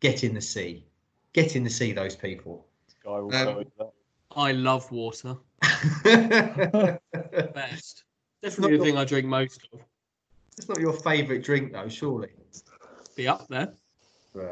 [0.00, 0.84] get in the sea.
[1.32, 2.66] Get in the sea, those people.
[3.04, 3.90] Guy will Um, that.
[4.36, 5.36] I love water.
[6.04, 8.04] it's Best.
[8.42, 9.80] Definitely the your- thing I drink most of.
[10.56, 12.28] It's not your favourite drink though, surely.
[13.16, 13.72] Be up there,
[14.38, 14.42] Uh,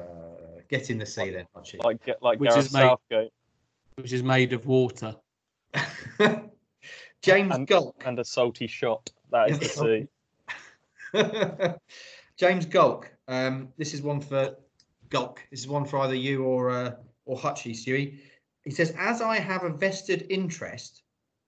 [0.69, 1.79] get in the sea then, Archie.
[1.83, 3.33] Like get like Which Gareth is made- Southgate
[3.97, 5.17] which is made of water.
[7.23, 8.01] James And- Gulk.
[8.07, 9.11] and a salty shot.
[9.31, 10.09] That is the
[11.15, 11.75] sea.
[12.37, 13.11] James Gulk.
[13.27, 14.57] Um, this is one for
[15.11, 15.43] Gulk.
[15.51, 16.93] This is one for either you or uh,
[17.27, 18.19] or Hutchie, Stewie.
[18.65, 21.03] He says, as I have a vested interest,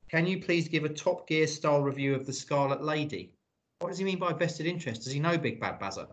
[0.08, 3.34] can you please give a Top Gear style review of the Scarlet Lady?
[3.78, 5.04] What does he mean by vested interest?
[5.04, 6.06] Does he know Big Bad Bazza?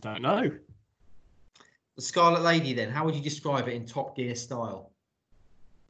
[0.00, 0.50] Don't know.
[1.96, 4.92] The Scarlet Lady, then, how would you describe it in Top Gear style?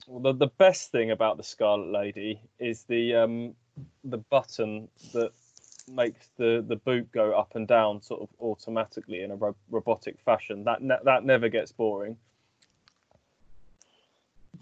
[0.09, 3.55] Well, the, the best thing about the Scarlet Lady is the um,
[4.05, 5.32] the button that
[5.88, 10.18] makes the, the boot go up and down sort of automatically in a ro- robotic
[10.24, 10.64] fashion.
[10.64, 12.16] That ne- that never gets boring.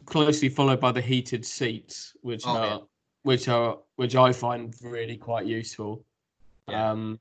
[0.07, 2.79] Closely followed by the heated seats, which Oh, are yeah.
[3.23, 6.05] which are which I find really quite useful.
[6.69, 6.91] Yeah.
[6.91, 7.21] Um,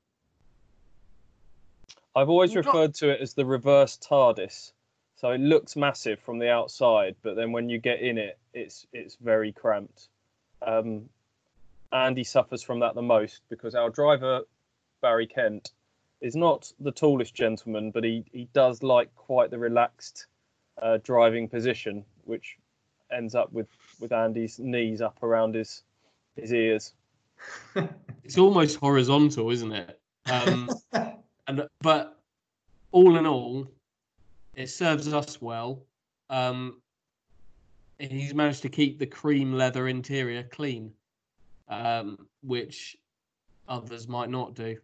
[2.16, 4.72] I've always referred to it as the reverse TARDIS.
[5.16, 8.86] So it looks massive from the outside, but then when you get in it, it's
[8.92, 10.08] it's very cramped.
[10.62, 11.08] Um,
[11.92, 14.42] Andy suffers from that the most because our driver
[15.02, 15.72] Barry Kent
[16.20, 20.26] is not the tallest gentleman, but he he does like quite the relaxed
[20.80, 22.58] uh, driving position, which
[23.10, 23.68] ends up with
[24.00, 25.82] with Andy's knees up around his
[26.36, 26.92] his ears.
[28.24, 29.98] it's almost horizontal, isn't it?
[30.30, 30.70] Um,
[31.48, 32.18] and but
[32.92, 33.66] all in all,
[34.54, 35.82] it serves us well.
[36.28, 36.80] Um,
[37.98, 40.92] he's managed to keep the cream leather interior clean,
[41.70, 42.96] um, which
[43.68, 44.76] others might not do.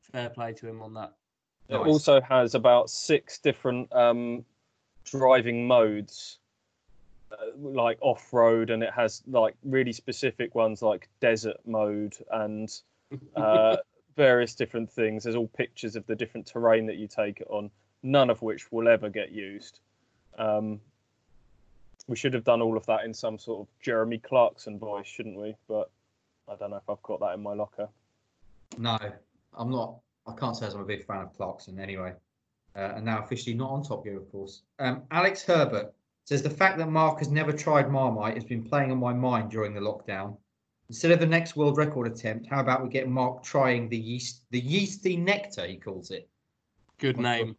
[0.00, 1.12] Fair play to him on that.
[1.68, 1.86] It Nice.
[1.86, 4.44] also has about six different um,
[5.04, 6.38] driving modes,
[7.30, 12.72] uh, like off road, and it has like really specific ones like desert mode and
[13.36, 13.76] uh,
[14.16, 15.22] various different things.
[15.22, 17.70] There's all pictures of the different terrain that you take it on,
[18.02, 19.78] none of which will ever get used.
[20.38, 20.80] Um,
[22.08, 25.36] we should have done all of that in some sort of Jeremy Clarkson voice, shouldn't
[25.38, 25.54] we?
[25.68, 25.90] But
[26.48, 27.88] I don't know if I've got that in my locker.
[28.78, 28.98] No,
[29.54, 29.96] I'm not.
[30.26, 32.12] I can't say as I'm a big fan of Clarkson anyway.
[32.76, 34.62] Uh, and now officially not on Top Gear, of course.
[34.78, 35.92] Um, Alex Herbert
[36.24, 39.50] says the fact that Mark has never tried Marmite has been playing on my mind
[39.50, 40.36] during the lockdown.
[40.88, 44.42] Instead of the next world record attempt, how about we get Mark trying the yeast,
[44.50, 46.28] the yeasty nectar he calls it.
[46.98, 47.56] Good name.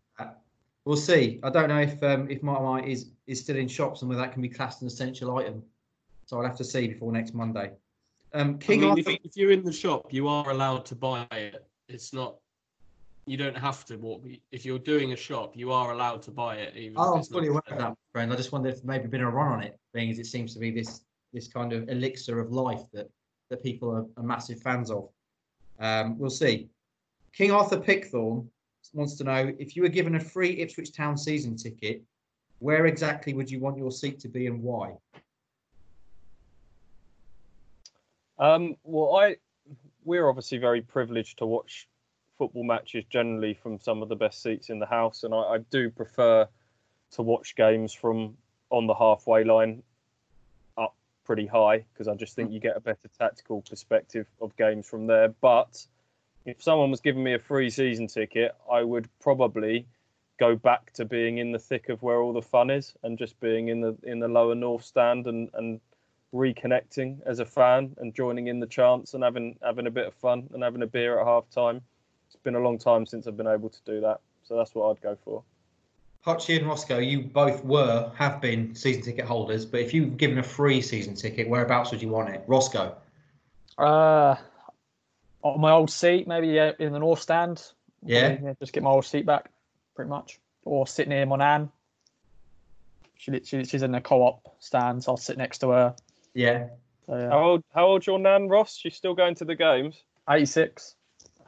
[0.86, 1.40] We'll see.
[1.44, 4.34] I don't know if um, if Marmite is is still in shops and whether that
[4.34, 5.62] can be classed an essential item.
[6.26, 7.72] So I'll have to see before next Monday.
[8.34, 9.12] Um, I King mean, Arthur.
[9.12, 11.66] if, if you're in the shop, you are allowed to buy it.
[11.90, 12.36] It's not.
[13.28, 14.26] You don't have to walk.
[14.52, 16.76] If you're doing a shop, you are allowed to buy it.
[16.76, 18.34] Even Oh, I'm it's fully aware of that, friend.
[18.34, 20.60] I just wondered if maybe been a run on it, being as it seems to
[20.60, 21.02] be this
[21.34, 23.10] this kind of elixir of life that
[23.50, 25.10] that people are, are massive fans of.
[25.80, 26.70] Um, we'll see.
[27.34, 28.50] King Arthur Pickthorn
[28.94, 32.02] wants to know if you were given a free Ipswich Town season ticket,
[32.60, 34.94] where exactly would you want your seat to be and why?
[38.42, 39.38] Um, well, I
[40.04, 41.88] we're obviously very privileged to watch
[42.40, 45.58] football matches generally from some of the best seats in the house, and I, I
[45.70, 46.48] do prefer
[47.12, 48.36] to watch games from
[48.72, 49.84] on the halfway line
[50.76, 54.88] up pretty high because I just think you get a better tactical perspective of games
[54.88, 55.30] from there.
[55.40, 55.86] But
[56.46, 59.86] if someone was giving me a free season ticket, I would probably
[60.40, 63.40] go back to being in the thick of where all the fun is and just
[63.40, 65.80] being in the in the lower north stand and and
[66.34, 70.14] reconnecting as a fan and joining in the chants and having having a bit of
[70.14, 71.82] fun and having a beer at half time.
[72.28, 74.22] It's been a long time since I've been able to do that.
[74.44, 75.44] So that's what I'd go for.
[76.26, 80.16] Hotchie and Roscoe, you both were, have been season ticket holders, but if you were
[80.16, 82.44] given a free season ticket, whereabouts would you want it?
[82.46, 82.96] Roscoe.
[83.78, 84.36] Uh,
[85.42, 87.64] on my old seat, maybe yeah, in the north stand.
[88.06, 88.36] Yeah.
[88.36, 89.50] Probably, just get my old seat back,
[89.96, 90.40] pretty much.
[90.64, 91.72] Or sit near my nan.
[93.18, 95.96] She, she she's in the co-op stand, so I'll sit next to her.
[96.34, 96.68] Yeah.
[97.06, 97.30] So, yeah.
[97.30, 98.76] How old how old's your nan Ross?
[98.78, 100.04] She's still going to the games?
[100.30, 100.96] 86.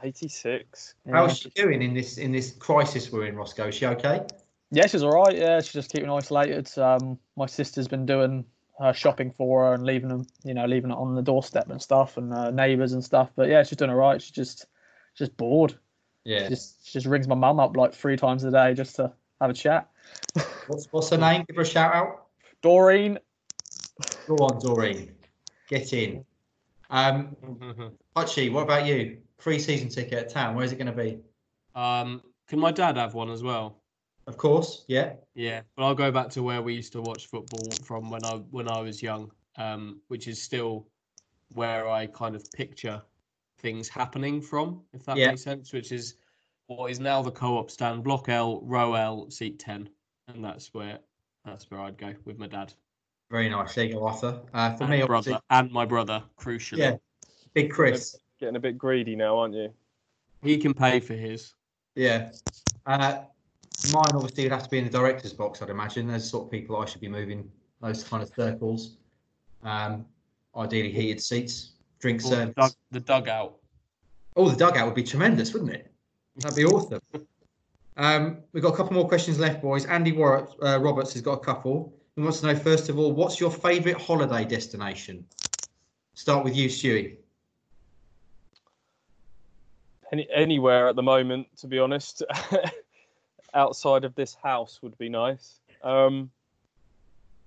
[0.04, 0.96] Eighty six.
[1.10, 1.32] How Yeah.
[1.32, 3.68] is she doing in this in this crisis we're in, Roscoe?
[3.68, 4.22] Is she okay?
[4.72, 5.34] Yeah, she's all right.
[5.38, 6.78] Yeah, she's just keeping isolated.
[6.78, 8.44] Um, my sister's been doing
[8.80, 11.82] her shopping for her and leaving them, you know, leaving it on the doorstep and
[11.82, 13.32] stuff, and uh, neighbours and stuff.
[13.36, 14.22] But yeah, she's doing all right.
[14.22, 14.66] She's just,
[15.16, 15.78] just bored.
[16.26, 16.44] Yeah.
[16.44, 19.14] She just, she just rings my mum up like three times a day just to
[19.40, 19.90] have a chat.
[20.68, 21.46] What's what's her name?
[21.48, 22.26] Give her a shout out.
[22.62, 23.20] Doreen,
[24.28, 25.12] Go on, Doreen.
[25.68, 26.24] Get in.
[26.90, 27.36] Um,
[28.16, 29.18] Hutchie, what about you?
[29.40, 30.56] Free season ticket at town.
[30.56, 31.20] Where's it going to be?
[31.76, 33.82] um, can my dad have one as well?
[34.28, 35.14] Of course, yeah.
[35.36, 38.36] Yeah, but I'll go back to where we used to watch football from when I
[38.52, 40.88] when I was young, um, which is still
[41.56, 43.02] where I kind of picture
[43.60, 45.30] things happening from, if that Yeah.
[45.30, 45.74] makes sense.
[45.74, 46.16] Which is
[46.68, 49.90] what is now the co-op stand, Block L, Row L, Seat Ten,
[50.28, 51.00] and that's where
[51.44, 52.74] that's where I'd go with my dad
[53.34, 53.74] Very nice.
[53.74, 54.40] There you go, Arthur.
[54.54, 56.24] Uh, for and me, my brother and my brother.
[56.40, 56.98] Crucially, Yeah.
[57.56, 58.16] Big Chris.
[58.40, 59.74] Getting a bit greedy now, aren't you?
[60.44, 61.56] he can pay for his.
[61.96, 62.30] Yeah.
[62.86, 63.22] Uh,
[63.92, 66.08] mine obviously would have to be in the director's box, I'd imagine.
[66.08, 67.50] Those sort of people I should be moving
[67.82, 68.98] those kind of circles.
[69.64, 70.06] Um,
[70.56, 73.56] ideally heated seats, drink Or the, dug, the dugout.
[74.36, 75.92] Oh, the dugout would be tremendous, wouldn't it?
[76.38, 77.02] That'd be awesome.
[77.96, 79.86] Um, we've got a couple more questions left, boys.
[79.86, 81.94] Andy Warrett, uh, Roberts has got a couple.
[82.16, 85.26] He wants to know, first of all, what's your favourite holiday destination?
[86.14, 87.18] Start with you, Stewie.
[90.12, 92.22] Any, anywhere at the moment, to be honest.
[93.56, 95.60] Outside of this house would be nice.
[95.84, 96.30] Um,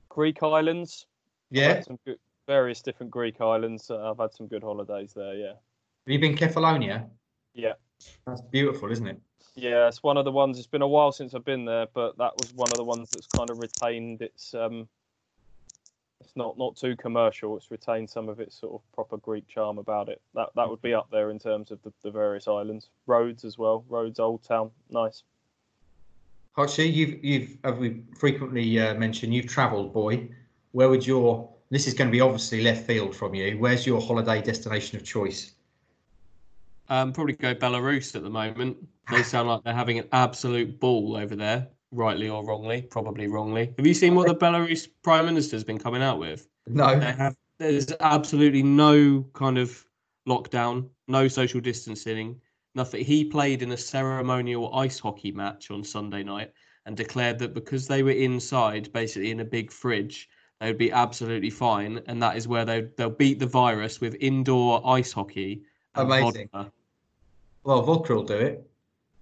[0.09, 1.07] Greek islands.
[1.51, 1.81] Yeah.
[1.83, 3.91] some good, various different Greek islands.
[3.91, 5.35] Uh, I've had some good holidays there.
[5.35, 5.49] Yeah.
[5.49, 5.57] Have
[6.07, 7.09] you been Kefalonia?
[7.55, 7.75] Yeah.
[8.27, 9.21] That's beautiful, isn't it?
[9.55, 10.59] Yeah, it's one of the ones.
[10.59, 13.11] It's been a while since I've been there, but that was one of the ones
[13.11, 14.55] that's kind of retained its.
[14.55, 14.89] Um,
[16.21, 17.57] it's not not too commercial.
[17.57, 20.21] It's retained some of its sort of proper Greek charm about it.
[20.35, 23.57] That that would be up there in terms of the, the various islands, Rhodes as
[23.57, 23.85] well.
[23.89, 25.23] Rhodes, Old Town, nice.
[26.57, 30.29] Hachi, you've you've as we frequently uh, mentioned, you've travelled, boy.
[30.73, 33.59] Where would your this is going to be obviously left field from you.
[33.59, 35.53] Where's your holiday destination of choice?
[36.89, 38.77] Um, probably go Belarus at the moment.
[39.11, 43.73] They sound like they're having an absolute ball over there, rightly or wrongly, probably wrongly.
[43.77, 46.49] Have you seen what the Belarus Prime Minister's been coming out with?
[46.67, 46.99] No.
[46.99, 49.85] They have there's absolutely no kind of
[50.29, 52.41] lockdown, no social distancing,
[52.75, 53.05] nothing.
[53.05, 56.53] He played in a ceremonial ice hockey match on Sunday night
[56.85, 60.29] and declared that because they were inside, basically in a big fridge,
[60.61, 64.17] they would be absolutely fine, and that is where they they'll beat the virus with
[64.21, 65.63] indoor ice hockey.
[65.97, 66.49] Amazing.
[66.53, 66.73] vodka.
[67.65, 68.71] Well, Vodka will do it.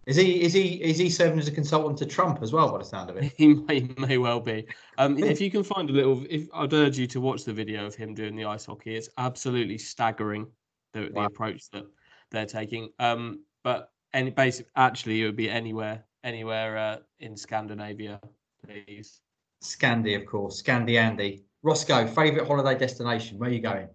[0.07, 2.79] Is he is he is he serving as a consultant to Trump as well by
[2.79, 3.33] the sound of it?
[3.37, 4.67] He may, may well be.
[4.99, 7.87] Um, if you can find a little, if I'd urge you to watch the video
[7.87, 8.97] of him doing the ice hockey.
[8.97, 10.47] It's absolutely staggering
[10.93, 11.85] the, the approach that
[12.31, 12.91] they're taking.
[12.99, 18.21] Um, but any basic, actually, it would be anywhere, anywhere uh, in Scandinavia,
[18.67, 19.21] please.
[19.63, 20.63] Scandi, of course.
[20.63, 21.45] Scandi Andy.
[21.63, 23.39] Roscoe, favourite holiday destination.
[23.39, 23.89] Where are you going?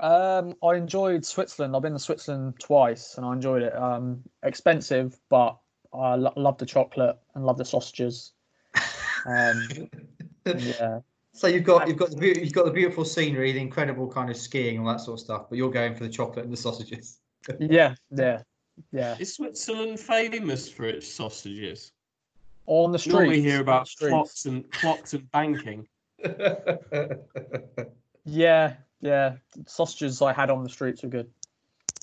[0.00, 1.76] Um, I enjoyed Switzerland.
[1.76, 3.76] I've been to Switzerland twice, and I enjoyed it.
[3.76, 5.58] Um, expensive, but
[5.92, 8.32] I lo- love the chocolate and love the sausages.
[9.26, 9.68] Um,
[10.56, 11.00] yeah,
[11.32, 14.30] So you've got you've got the beau- you've got the beautiful scenery, the incredible kind
[14.30, 15.46] of skiing, all that sort of stuff.
[15.50, 17.18] But you're going for the chocolate and the sausages.
[17.60, 18.42] yeah, yeah,
[18.92, 19.16] yeah.
[19.18, 21.92] Is Switzerland famous for its sausages?
[22.66, 23.52] On the street, normally streets.
[23.52, 24.10] hear about the streets.
[24.10, 25.86] clocks and clocks and banking.
[28.26, 29.36] Yeah, yeah.
[29.66, 31.30] Sausages I had on the streets were good.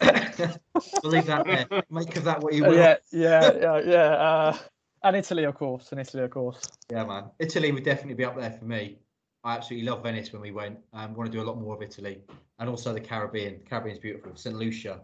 [1.04, 1.84] We'll leave that there.
[1.90, 2.76] Make of that what you will.
[2.76, 3.98] yeah, yeah, yeah, yeah.
[3.98, 4.58] Uh,
[5.04, 5.92] and Italy, of course.
[5.92, 6.62] And Italy, of course.
[6.92, 7.26] Yeah, man.
[7.40, 9.00] Italy would definitely be up there for me.
[9.44, 10.78] I absolutely love Venice when we went.
[10.94, 12.22] Um, want to do a lot more of Italy
[12.60, 13.60] and also the Caribbean.
[13.60, 14.36] The Caribbean's beautiful.
[14.36, 14.56] St.
[14.56, 15.00] Lucia,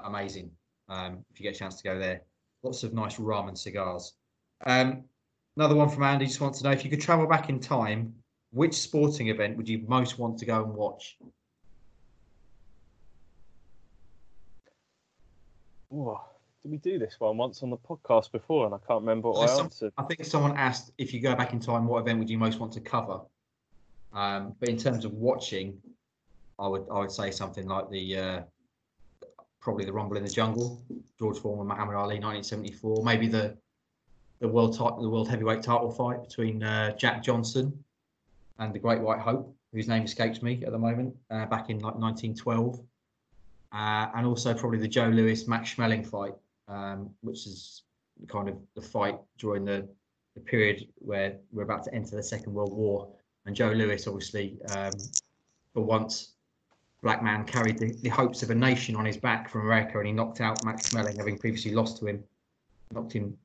[0.00, 0.50] amazing.
[0.88, 2.22] Um, if you get a chance to go there,
[2.62, 4.14] lots of nice rum and cigars.
[4.64, 5.04] Um,
[5.56, 8.14] another one from Andy just wants to know if you could travel back in time,
[8.56, 11.18] which sporting event would you most want to go and watch?
[15.92, 16.16] Ooh,
[16.62, 18.64] did we do this one once on the podcast before?
[18.64, 19.92] And I can't remember what I some- answered.
[19.98, 22.58] I think someone asked if you go back in time, what event would you most
[22.58, 23.20] want to cover?
[24.14, 25.78] Um, but in terms of watching,
[26.58, 28.40] I would I would say something like the uh,
[29.60, 30.82] probably the Rumble in the Jungle,
[31.18, 33.04] George Foreman, Muhammad Ali, 1974.
[33.04, 33.54] Maybe the
[34.40, 37.84] the world title, the world heavyweight title fight between uh, Jack Johnson
[38.58, 41.78] and the Great White Hope, whose name escapes me at the moment, uh, back in
[41.78, 42.80] like 1912.
[43.72, 46.34] Uh, and also probably the Joe Louis Max Schmeling fight,
[46.68, 47.82] um, which is
[48.28, 49.86] kind of the fight during the,
[50.34, 53.08] the period where we're about to enter the Second World War.
[53.44, 54.92] And Joe Louis, obviously, um,
[55.74, 56.32] for once,
[57.02, 60.06] black man carried the, the hopes of a nation on his back from America, and
[60.06, 62.24] he knocked out Max Schmeling, having previously lost to him,
[62.92, 63.36] knocked him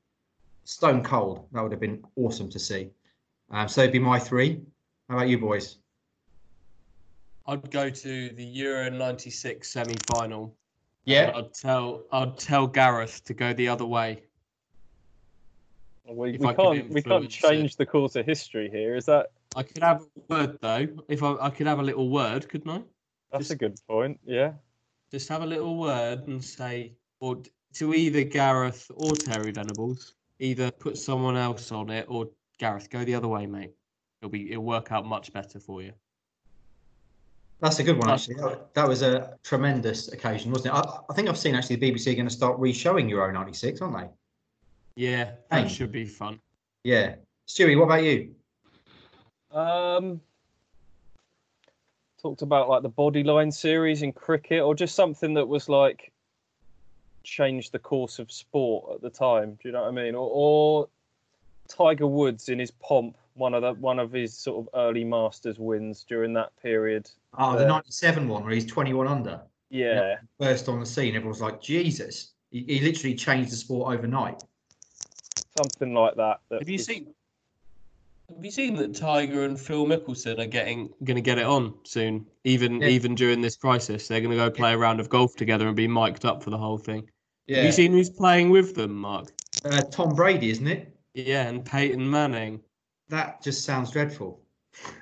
[0.64, 1.46] stone cold.
[1.52, 2.90] That would have been awesome to see.
[3.50, 4.62] Um, so it'd be my three.
[5.12, 5.76] How about you, boys?
[7.46, 10.56] I'd go to the Euro '96 semi-final.
[11.04, 11.32] Yeah.
[11.34, 14.22] I'd tell I'd tell Gareth to go the other way.
[16.08, 17.46] We, If we I can't we can't influence it.
[17.46, 18.96] change the course of history here.
[18.96, 20.88] Is that I could have a word though.
[21.08, 22.82] If I, I could have a little word, couldn't I?
[23.30, 24.18] that's Just- a good point?
[24.24, 24.52] Yeah.
[25.10, 27.36] Just have a little word and say, or
[27.74, 33.04] to either Gareth or Terry Venables, either put someone else on it or Gareth, go
[33.04, 33.72] the other way, mate.
[34.22, 35.92] It'll be it'll work out much better for you.
[37.58, 38.36] That's a good one, actually.
[38.36, 40.78] That, that was a tremendous occasion, wasn't it?
[40.78, 43.80] I, I think I've seen actually the BBC are going to start re-showing Euro '96,
[43.80, 44.08] aren't they?
[44.94, 45.62] Yeah, Hey.
[45.62, 46.38] that should be fun.
[46.84, 47.16] Yeah.
[47.48, 48.34] Stewie, what about you?
[49.50, 50.20] Um,
[52.20, 56.12] talked about like the bodyline series in cricket, or just something that was like
[57.24, 59.58] changed the course of sport at the time.
[59.60, 60.14] Do you know what I mean?
[60.14, 60.88] Or, or
[61.68, 65.58] Tiger Woods in his pomp, one of the one of his sort of early Masters
[65.58, 67.10] wins during that period.
[67.38, 71.14] Oh, the Uh, '97 one where he's 21 under, Yeah, first on the scene.
[71.16, 74.42] Everyone's like, Jesus, he, he literally changed the sport overnight.
[75.56, 76.40] something like that.
[76.48, 77.14] that Have you was- seen?
[78.34, 81.74] Have you seen that Tiger and Phil Mickelson are getting going to get it on
[81.84, 82.26] soon?
[82.44, 82.88] Even Yeah.
[82.88, 85.76] even during this crisis, they're going to go play a round of golf together and
[85.76, 87.10] be mic'd up for the whole thing.
[87.46, 87.56] Yeah.
[87.58, 89.30] Have you seen who's playing with them, Mark?
[89.66, 90.96] Uh, Tom Brady, isn't it?
[91.12, 92.60] Yeah, and Peyton Manning.
[93.12, 94.40] That just sounds dreadful.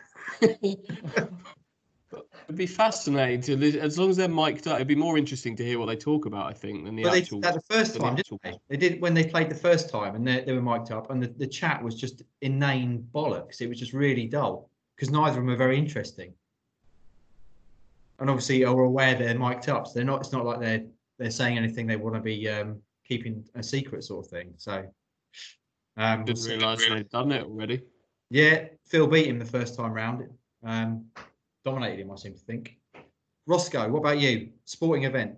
[0.42, 0.58] It'd
[2.56, 4.74] be fascinating to as long as they're mic'd up.
[4.74, 7.20] It'd be more interesting to hear what they talk about, I think, than the they
[7.20, 7.38] actual.
[7.38, 8.76] did that the first the time, actual- didn't they?
[8.76, 11.22] They did when they played the first time, and they, they were mic'd up, and
[11.22, 13.60] the, the chat was just inane bollocks.
[13.60, 16.34] It was just really dull because neither of them are very interesting.
[18.18, 20.18] And obviously, are aware they're mic'd up, so they're not.
[20.22, 20.82] It's not like they're
[21.20, 24.52] they're saying anything they want to be um, keeping a secret sort of thing.
[24.56, 24.84] So,
[25.96, 27.84] um, Didn't realise they'd done it already.
[28.30, 30.28] Yeah, Phil beat him the first time round.
[30.64, 31.06] Um,
[31.64, 32.78] dominated him, I seem to think.
[33.46, 34.50] Roscoe, what about you?
[34.64, 35.36] Sporting event?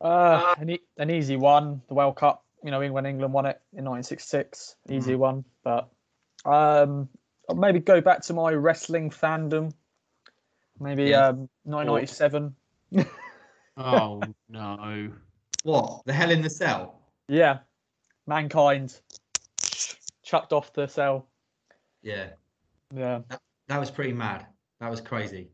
[0.00, 1.80] Uh, an, e- an easy one.
[1.88, 2.44] The World Cup.
[2.64, 4.74] You know, England England won it in 1966.
[4.90, 5.88] Easy one, but
[6.44, 7.08] um,
[7.48, 9.72] I'll maybe go back to my wrestling fandom.
[10.80, 11.28] Maybe Yeah.
[11.28, 12.54] um, 1997.
[13.80, 15.12] Oh no!
[15.62, 16.02] What?
[16.04, 17.00] The Hell in the Cell?
[17.28, 17.58] Yeah,
[18.26, 18.98] Mankind
[20.24, 21.28] chucked off the cell.
[22.08, 22.28] Yeah.
[22.94, 23.20] Yeah,
[23.68, 24.46] That was pretty mad.
[24.80, 25.48] That was crazy.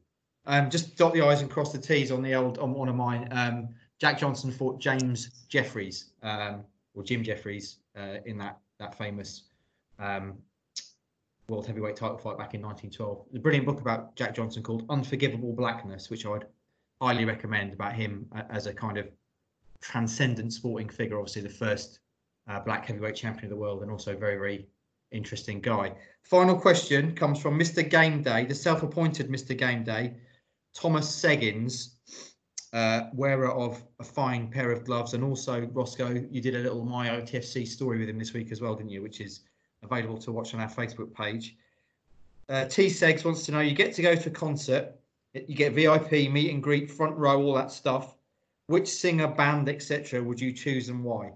[0.46, 2.94] Um, just dot the i's and cross the t's on the old on one of
[2.94, 3.26] mine.
[3.32, 9.44] Um, Jack Johnson fought James Jeffries, um, or Jim Jeffries, uh, in that that famous
[9.98, 10.34] um,
[11.48, 13.24] world heavyweight title fight back in 1912.
[13.32, 16.44] The brilliant book about Jack Johnson called Unforgivable Blackness, which I'd
[17.00, 19.08] highly recommend about him as a kind of
[19.80, 21.18] transcendent sporting figure.
[21.18, 21.98] Obviously, the first
[22.46, 24.68] uh, black heavyweight champion of the world, and also very very
[25.14, 25.92] interesting guy.
[26.22, 27.88] Final question comes from Mr.
[27.88, 29.56] Game Day, the self-appointed Mr.
[29.56, 30.14] Game Day,
[30.74, 31.96] Thomas Seggins,
[32.72, 36.26] uh, wearer of a fine pair of gloves, and also Roscoe.
[36.30, 39.00] You did a little my OTFC story with him this week as well, didn't you?
[39.00, 39.40] Which is
[39.82, 41.56] available to watch on our Facebook page.
[42.48, 44.92] Uh, T Segs wants to know: you get to go to a concert,
[45.34, 48.16] you get VIP, meet and greet, front row, all that stuff.
[48.66, 51.32] Which singer, band, etc., would you choose and why?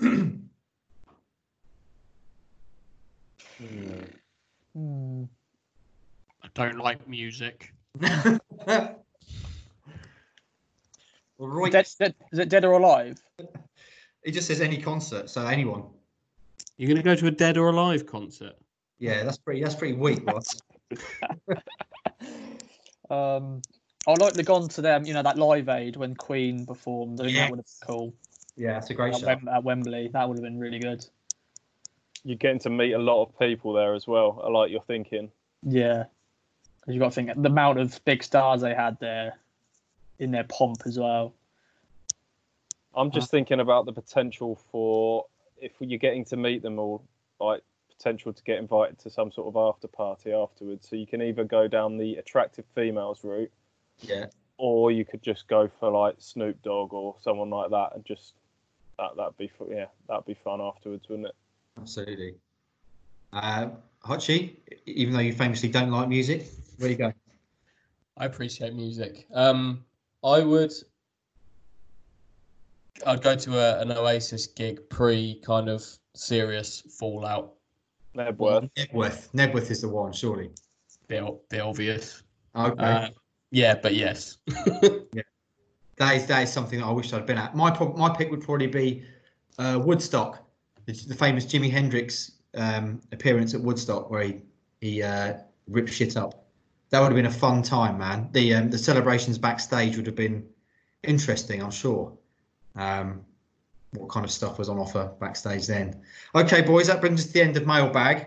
[3.58, 5.24] Hmm.
[6.42, 7.72] I don't like music.
[11.38, 11.72] right.
[11.72, 13.18] Dead, dead, is it dead or alive?
[14.22, 15.84] It just says any concert, so anyone.
[16.76, 18.52] You're going to go to a Dead or Alive concert?
[18.98, 19.62] Yeah, that's pretty.
[19.62, 20.60] That's pretty weak, Ross.
[23.08, 23.62] Um,
[24.08, 25.04] I'd like to gone to them.
[25.04, 27.20] You know that Live Aid when Queen performed.
[27.20, 27.42] I think Yeah.
[27.44, 28.14] that would have been cool.
[28.56, 29.26] yeah, that's a great At, show.
[29.26, 31.06] Wem- at Wembley, that would have been really good.
[32.26, 34.42] You're getting to meet a lot of people there as well.
[34.44, 35.30] I like your thinking.
[35.62, 36.06] Yeah,
[36.80, 39.38] because you got to think the amount of big stars they had there
[40.18, 41.34] in their pomp as well.
[42.96, 47.04] I'm just uh, thinking about the potential for if you're getting to meet them all,
[47.38, 47.62] like
[47.96, 50.88] potential to get invited to some sort of after party afterwards.
[50.88, 53.52] So you can either go down the attractive females route,
[54.00, 54.26] Yeah,
[54.58, 58.34] or you could just go for like Snoop Dogg or someone like that, and just
[58.98, 61.34] that that'd be yeah that'd be fun afterwards, wouldn't it?
[61.78, 62.34] Absolutely.
[63.32, 63.68] Uh,
[64.04, 64.56] Hotchi,
[64.86, 66.46] even though you famously don't like music,
[66.78, 67.12] where do you go?
[68.16, 69.26] I appreciate music.
[69.34, 69.84] Um,
[70.24, 70.72] I would.
[73.06, 77.52] I'd go to a, an Oasis gig pre kind of serious fallout.
[78.16, 78.70] Knebworth.
[78.74, 79.30] Knebworth.
[79.32, 80.50] Knebworth is the one, surely.
[81.08, 82.22] Bit, bit obvious.
[82.54, 83.08] Okay, Uh,
[83.50, 84.38] yeah, but yes.
[85.12, 85.22] yeah.
[85.98, 87.54] that is that is something that I wish I'd been at.
[87.54, 89.04] My my pick would probably be
[89.58, 90.45] uh, Woodstock,
[90.86, 94.40] the, the famous Jimi Hendrix um, appearance at Woodstock, where he
[94.80, 95.34] he uh,
[95.68, 96.44] ripped shit up.
[96.90, 98.28] That would have been a fun time, man.
[98.32, 100.46] The um, the celebrations backstage would have been
[101.02, 102.12] interesting, I'm sure.
[102.74, 103.24] Um,
[103.92, 106.02] what kind of stuff was on offer backstage then?
[106.34, 108.26] Okay, boys, that brings us to the end of mailbag.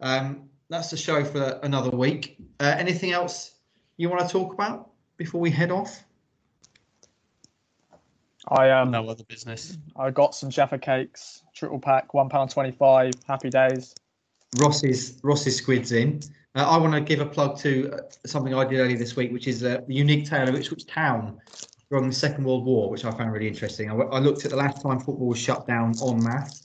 [0.00, 2.36] Um, that's the show for another week.
[2.60, 3.52] Uh, anything else
[3.96, 6.04] you want to talk about before we head off?
[8.48, 9.76] I um No other business.
[9.96, 13.12] I got some Jaffa cakes, triple pack, one pound twenty five.
[13.26, 13.94] Happy days.
[14.58, 16.20] Ross's Ross's squids in.
[16.54, 19.32] Uh, I want to give a plug to uh, something I did earlier this week,
[19.32, 21.38] which is uh, the unique tale of Ipswich Town
[21.90, 23.90] during the Second World War, which I found really interesting.
[23.90, 26.62] I, w- I looked at the last time football was shut down en masse,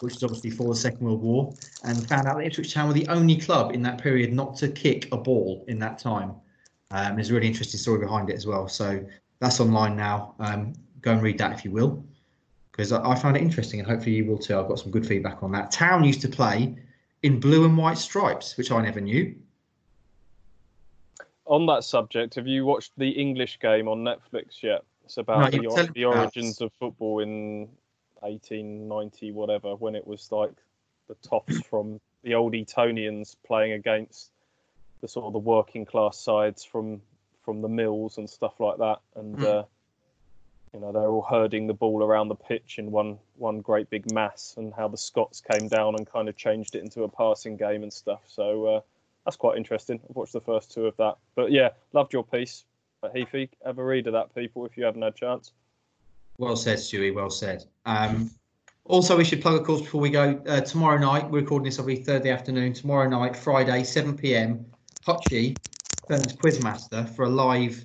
[0.00, 1.54] which is obviously for the Second World War,
[1.84, 4.68] and found out that Ipswich Town were the only club in that period not to
[4.68, 6.34] kick a ball in that time.
[6.92, 8.68] Um, there's a really interesting story behind it as well.
[8.68, 9.04] So
[9.40, 10.34] that's online now.
[10.38, 10.72] Um,
[11.06, 12.04] go and read that if you will,
[12.72, 14.58] because I, I found it interesting, and hopefully you will too.
[14.58, 15.70] I've got some good feedback on that.
[15.70, 16.76] Town used to play
[17.22, 19.34] in blue and white stripes, which I never knew.
[21.46, 24.82] On that subject, have you watched the English game on Netflix yet?
[25.04, 27.68] It's about No, the, the origins of football in
[28.20, 30.50] 1890, whatever, when it was like
[31.08, 34.32] the toffs from the old Etonians playing against
[35.00, 37.00] the sort of the working class sides from
[37.44, 39.44] from the mills and stuff like that, and Hmm.
[39.44, 39.62] uh,
[40.72, 44.10] you know they're all herding the ball around the pitch in one one great big
[44.12, 47.56] mass, and how the Scots came down and kind of changed it into a passing
[47.56, 48.22] game and stuff.
[48.26, 48.80] So uh,
[49.24, 50.00] that's quite interesting.
[50.08, 52.64] I've watched the first two of that, but yeah, loved your piece,
[53.02, 53.48] uh, Heafy.
[53.64, 55.52] Have a read of that, people, if you haven't had a chance.
[56.38, 57.14] Well said, Stewie.
[57.14, 57.64] Well said.
[57.86, 58.30] Um,
[58.84, 60.40] also, we should plug, of course, before we go.
[60.46, 62.72] Uh, tomorrow night, we're recording this every Thursday afternoon.
[62.72, 64.64] Tomorrow night, Friday, 7 p.m.
[65.04, 65.56] Hutchie
[66.08, 67.84] turns quizmaster for a live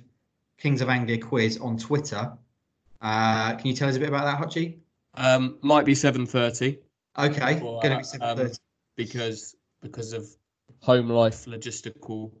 [0.58, 2.32] Kings of Anglia quiz on Twitter.
[3.02, 4.78] Uh, can you tell us a bit about that, Hutchie?
[5.14, 6.78] Um, might be seven thirty
[7.18, 8.40] Okay, going to uh, be 7:30.
[8.40, 8.50] um,
[8.96, 10.26] because because of
[10.80, 12.32] home life logistical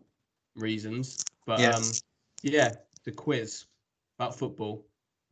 [0.56, 1.22] reasons.
[1.46, 1.76] But Yeah.
[1.76, 1.82] um,
[2.42, 3.66] yeah, the quiz
[4.18, 4.86] about football,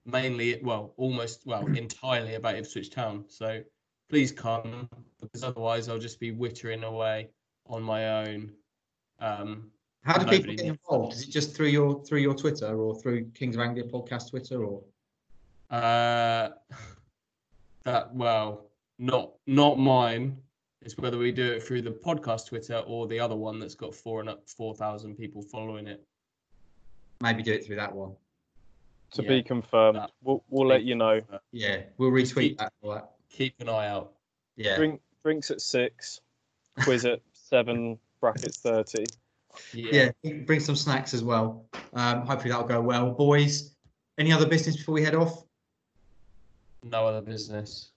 [0.04, 3.24] mainly well, almost well, entirely about Ipswich Town.
[3.28, 3.62] So
[4.08, 4.88] please come
[5.20, 7.30] because otherwise I'll just be wittering away
[7.66, 8.52] on my own.
[9.20, 9.70] Um,
[10.02, 11.14] How do people get involved?
[11.14, 14.64] Is it just through your through your Twitter or through Kings of Anglia podcast Twitter
[14.64, 14.82] or?
[15.70, 16.50] Uh,
[17.84, 18.66] that well,
[18.98, 20.36] not not mine.
[20.82, 23.94] It's whether we do it through the podcast Twitter or the other one that's got
[23.94, 26.02] four and up four thousand people following it.
[27.20, 28.12] Maybe do it through that one.
[29.12, 31.20] To Yeah, be confirmed, that- we'll, we'll let you know.
[31.52, 32.72] Yeah, we'll retweet keep- that.
[32.82, 33.10] All that.
[33.28, 34.12] Keep an eye out.
[34.56, 34.76] Yeah.
[34.76, 36.20] Drink drinks at six,
[36.82, 39.04] quiz at seven brackets thirty.
[39.74, 40.10] Yeah.
[40.22, 41.66] yeah, bring some snacks as well.
[41.92, 43.10] Um, hopefully that'll go well.
[43.10, 43.74] Boys,
[44.18, 45.44] any other business before we head off?
[46.82, 47.90] No other business.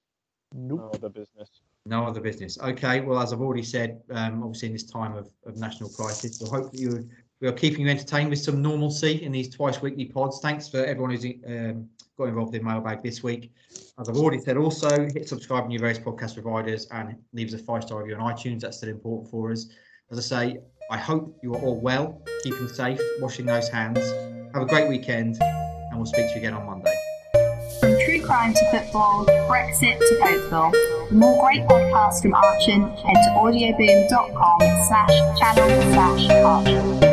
[0.53, 0.79] Nope.
[0.79, 1.49] No other business.
[1.85, 2.57] No other business.
[2.59, 6.37] Okay, well, as I've already said, um, obviously in this time of, of national crisis,
[6.37, 7.09] so hopefully you,
[7.41, 10.39] we are keeping you entertained with some normalcy in these twice weekly pods.
[10.41, 13.51] Thanks for everyone who's um, got involved in Mailbag this week.
[13.99, 17.59] As I've already said, also hit subscribe on your various podcast providers and leave us
[17.59, 18.61] a five star review on iTunes.
[18.61, 19.67] That's still important for us.
[20.09, 20.57] As I say,
[20.89, 23.99] I hope you are all well, keeping safe, washing those hands.
[24.53, 27.02] Have a great weekend, and we'll speak to you again on Monday.
[28.23, 30.71] Crime to football, Brexit to football.
[31.09, 37.12] For more great podcasts from Archant, head to audioboom.com slash channel slash Archant.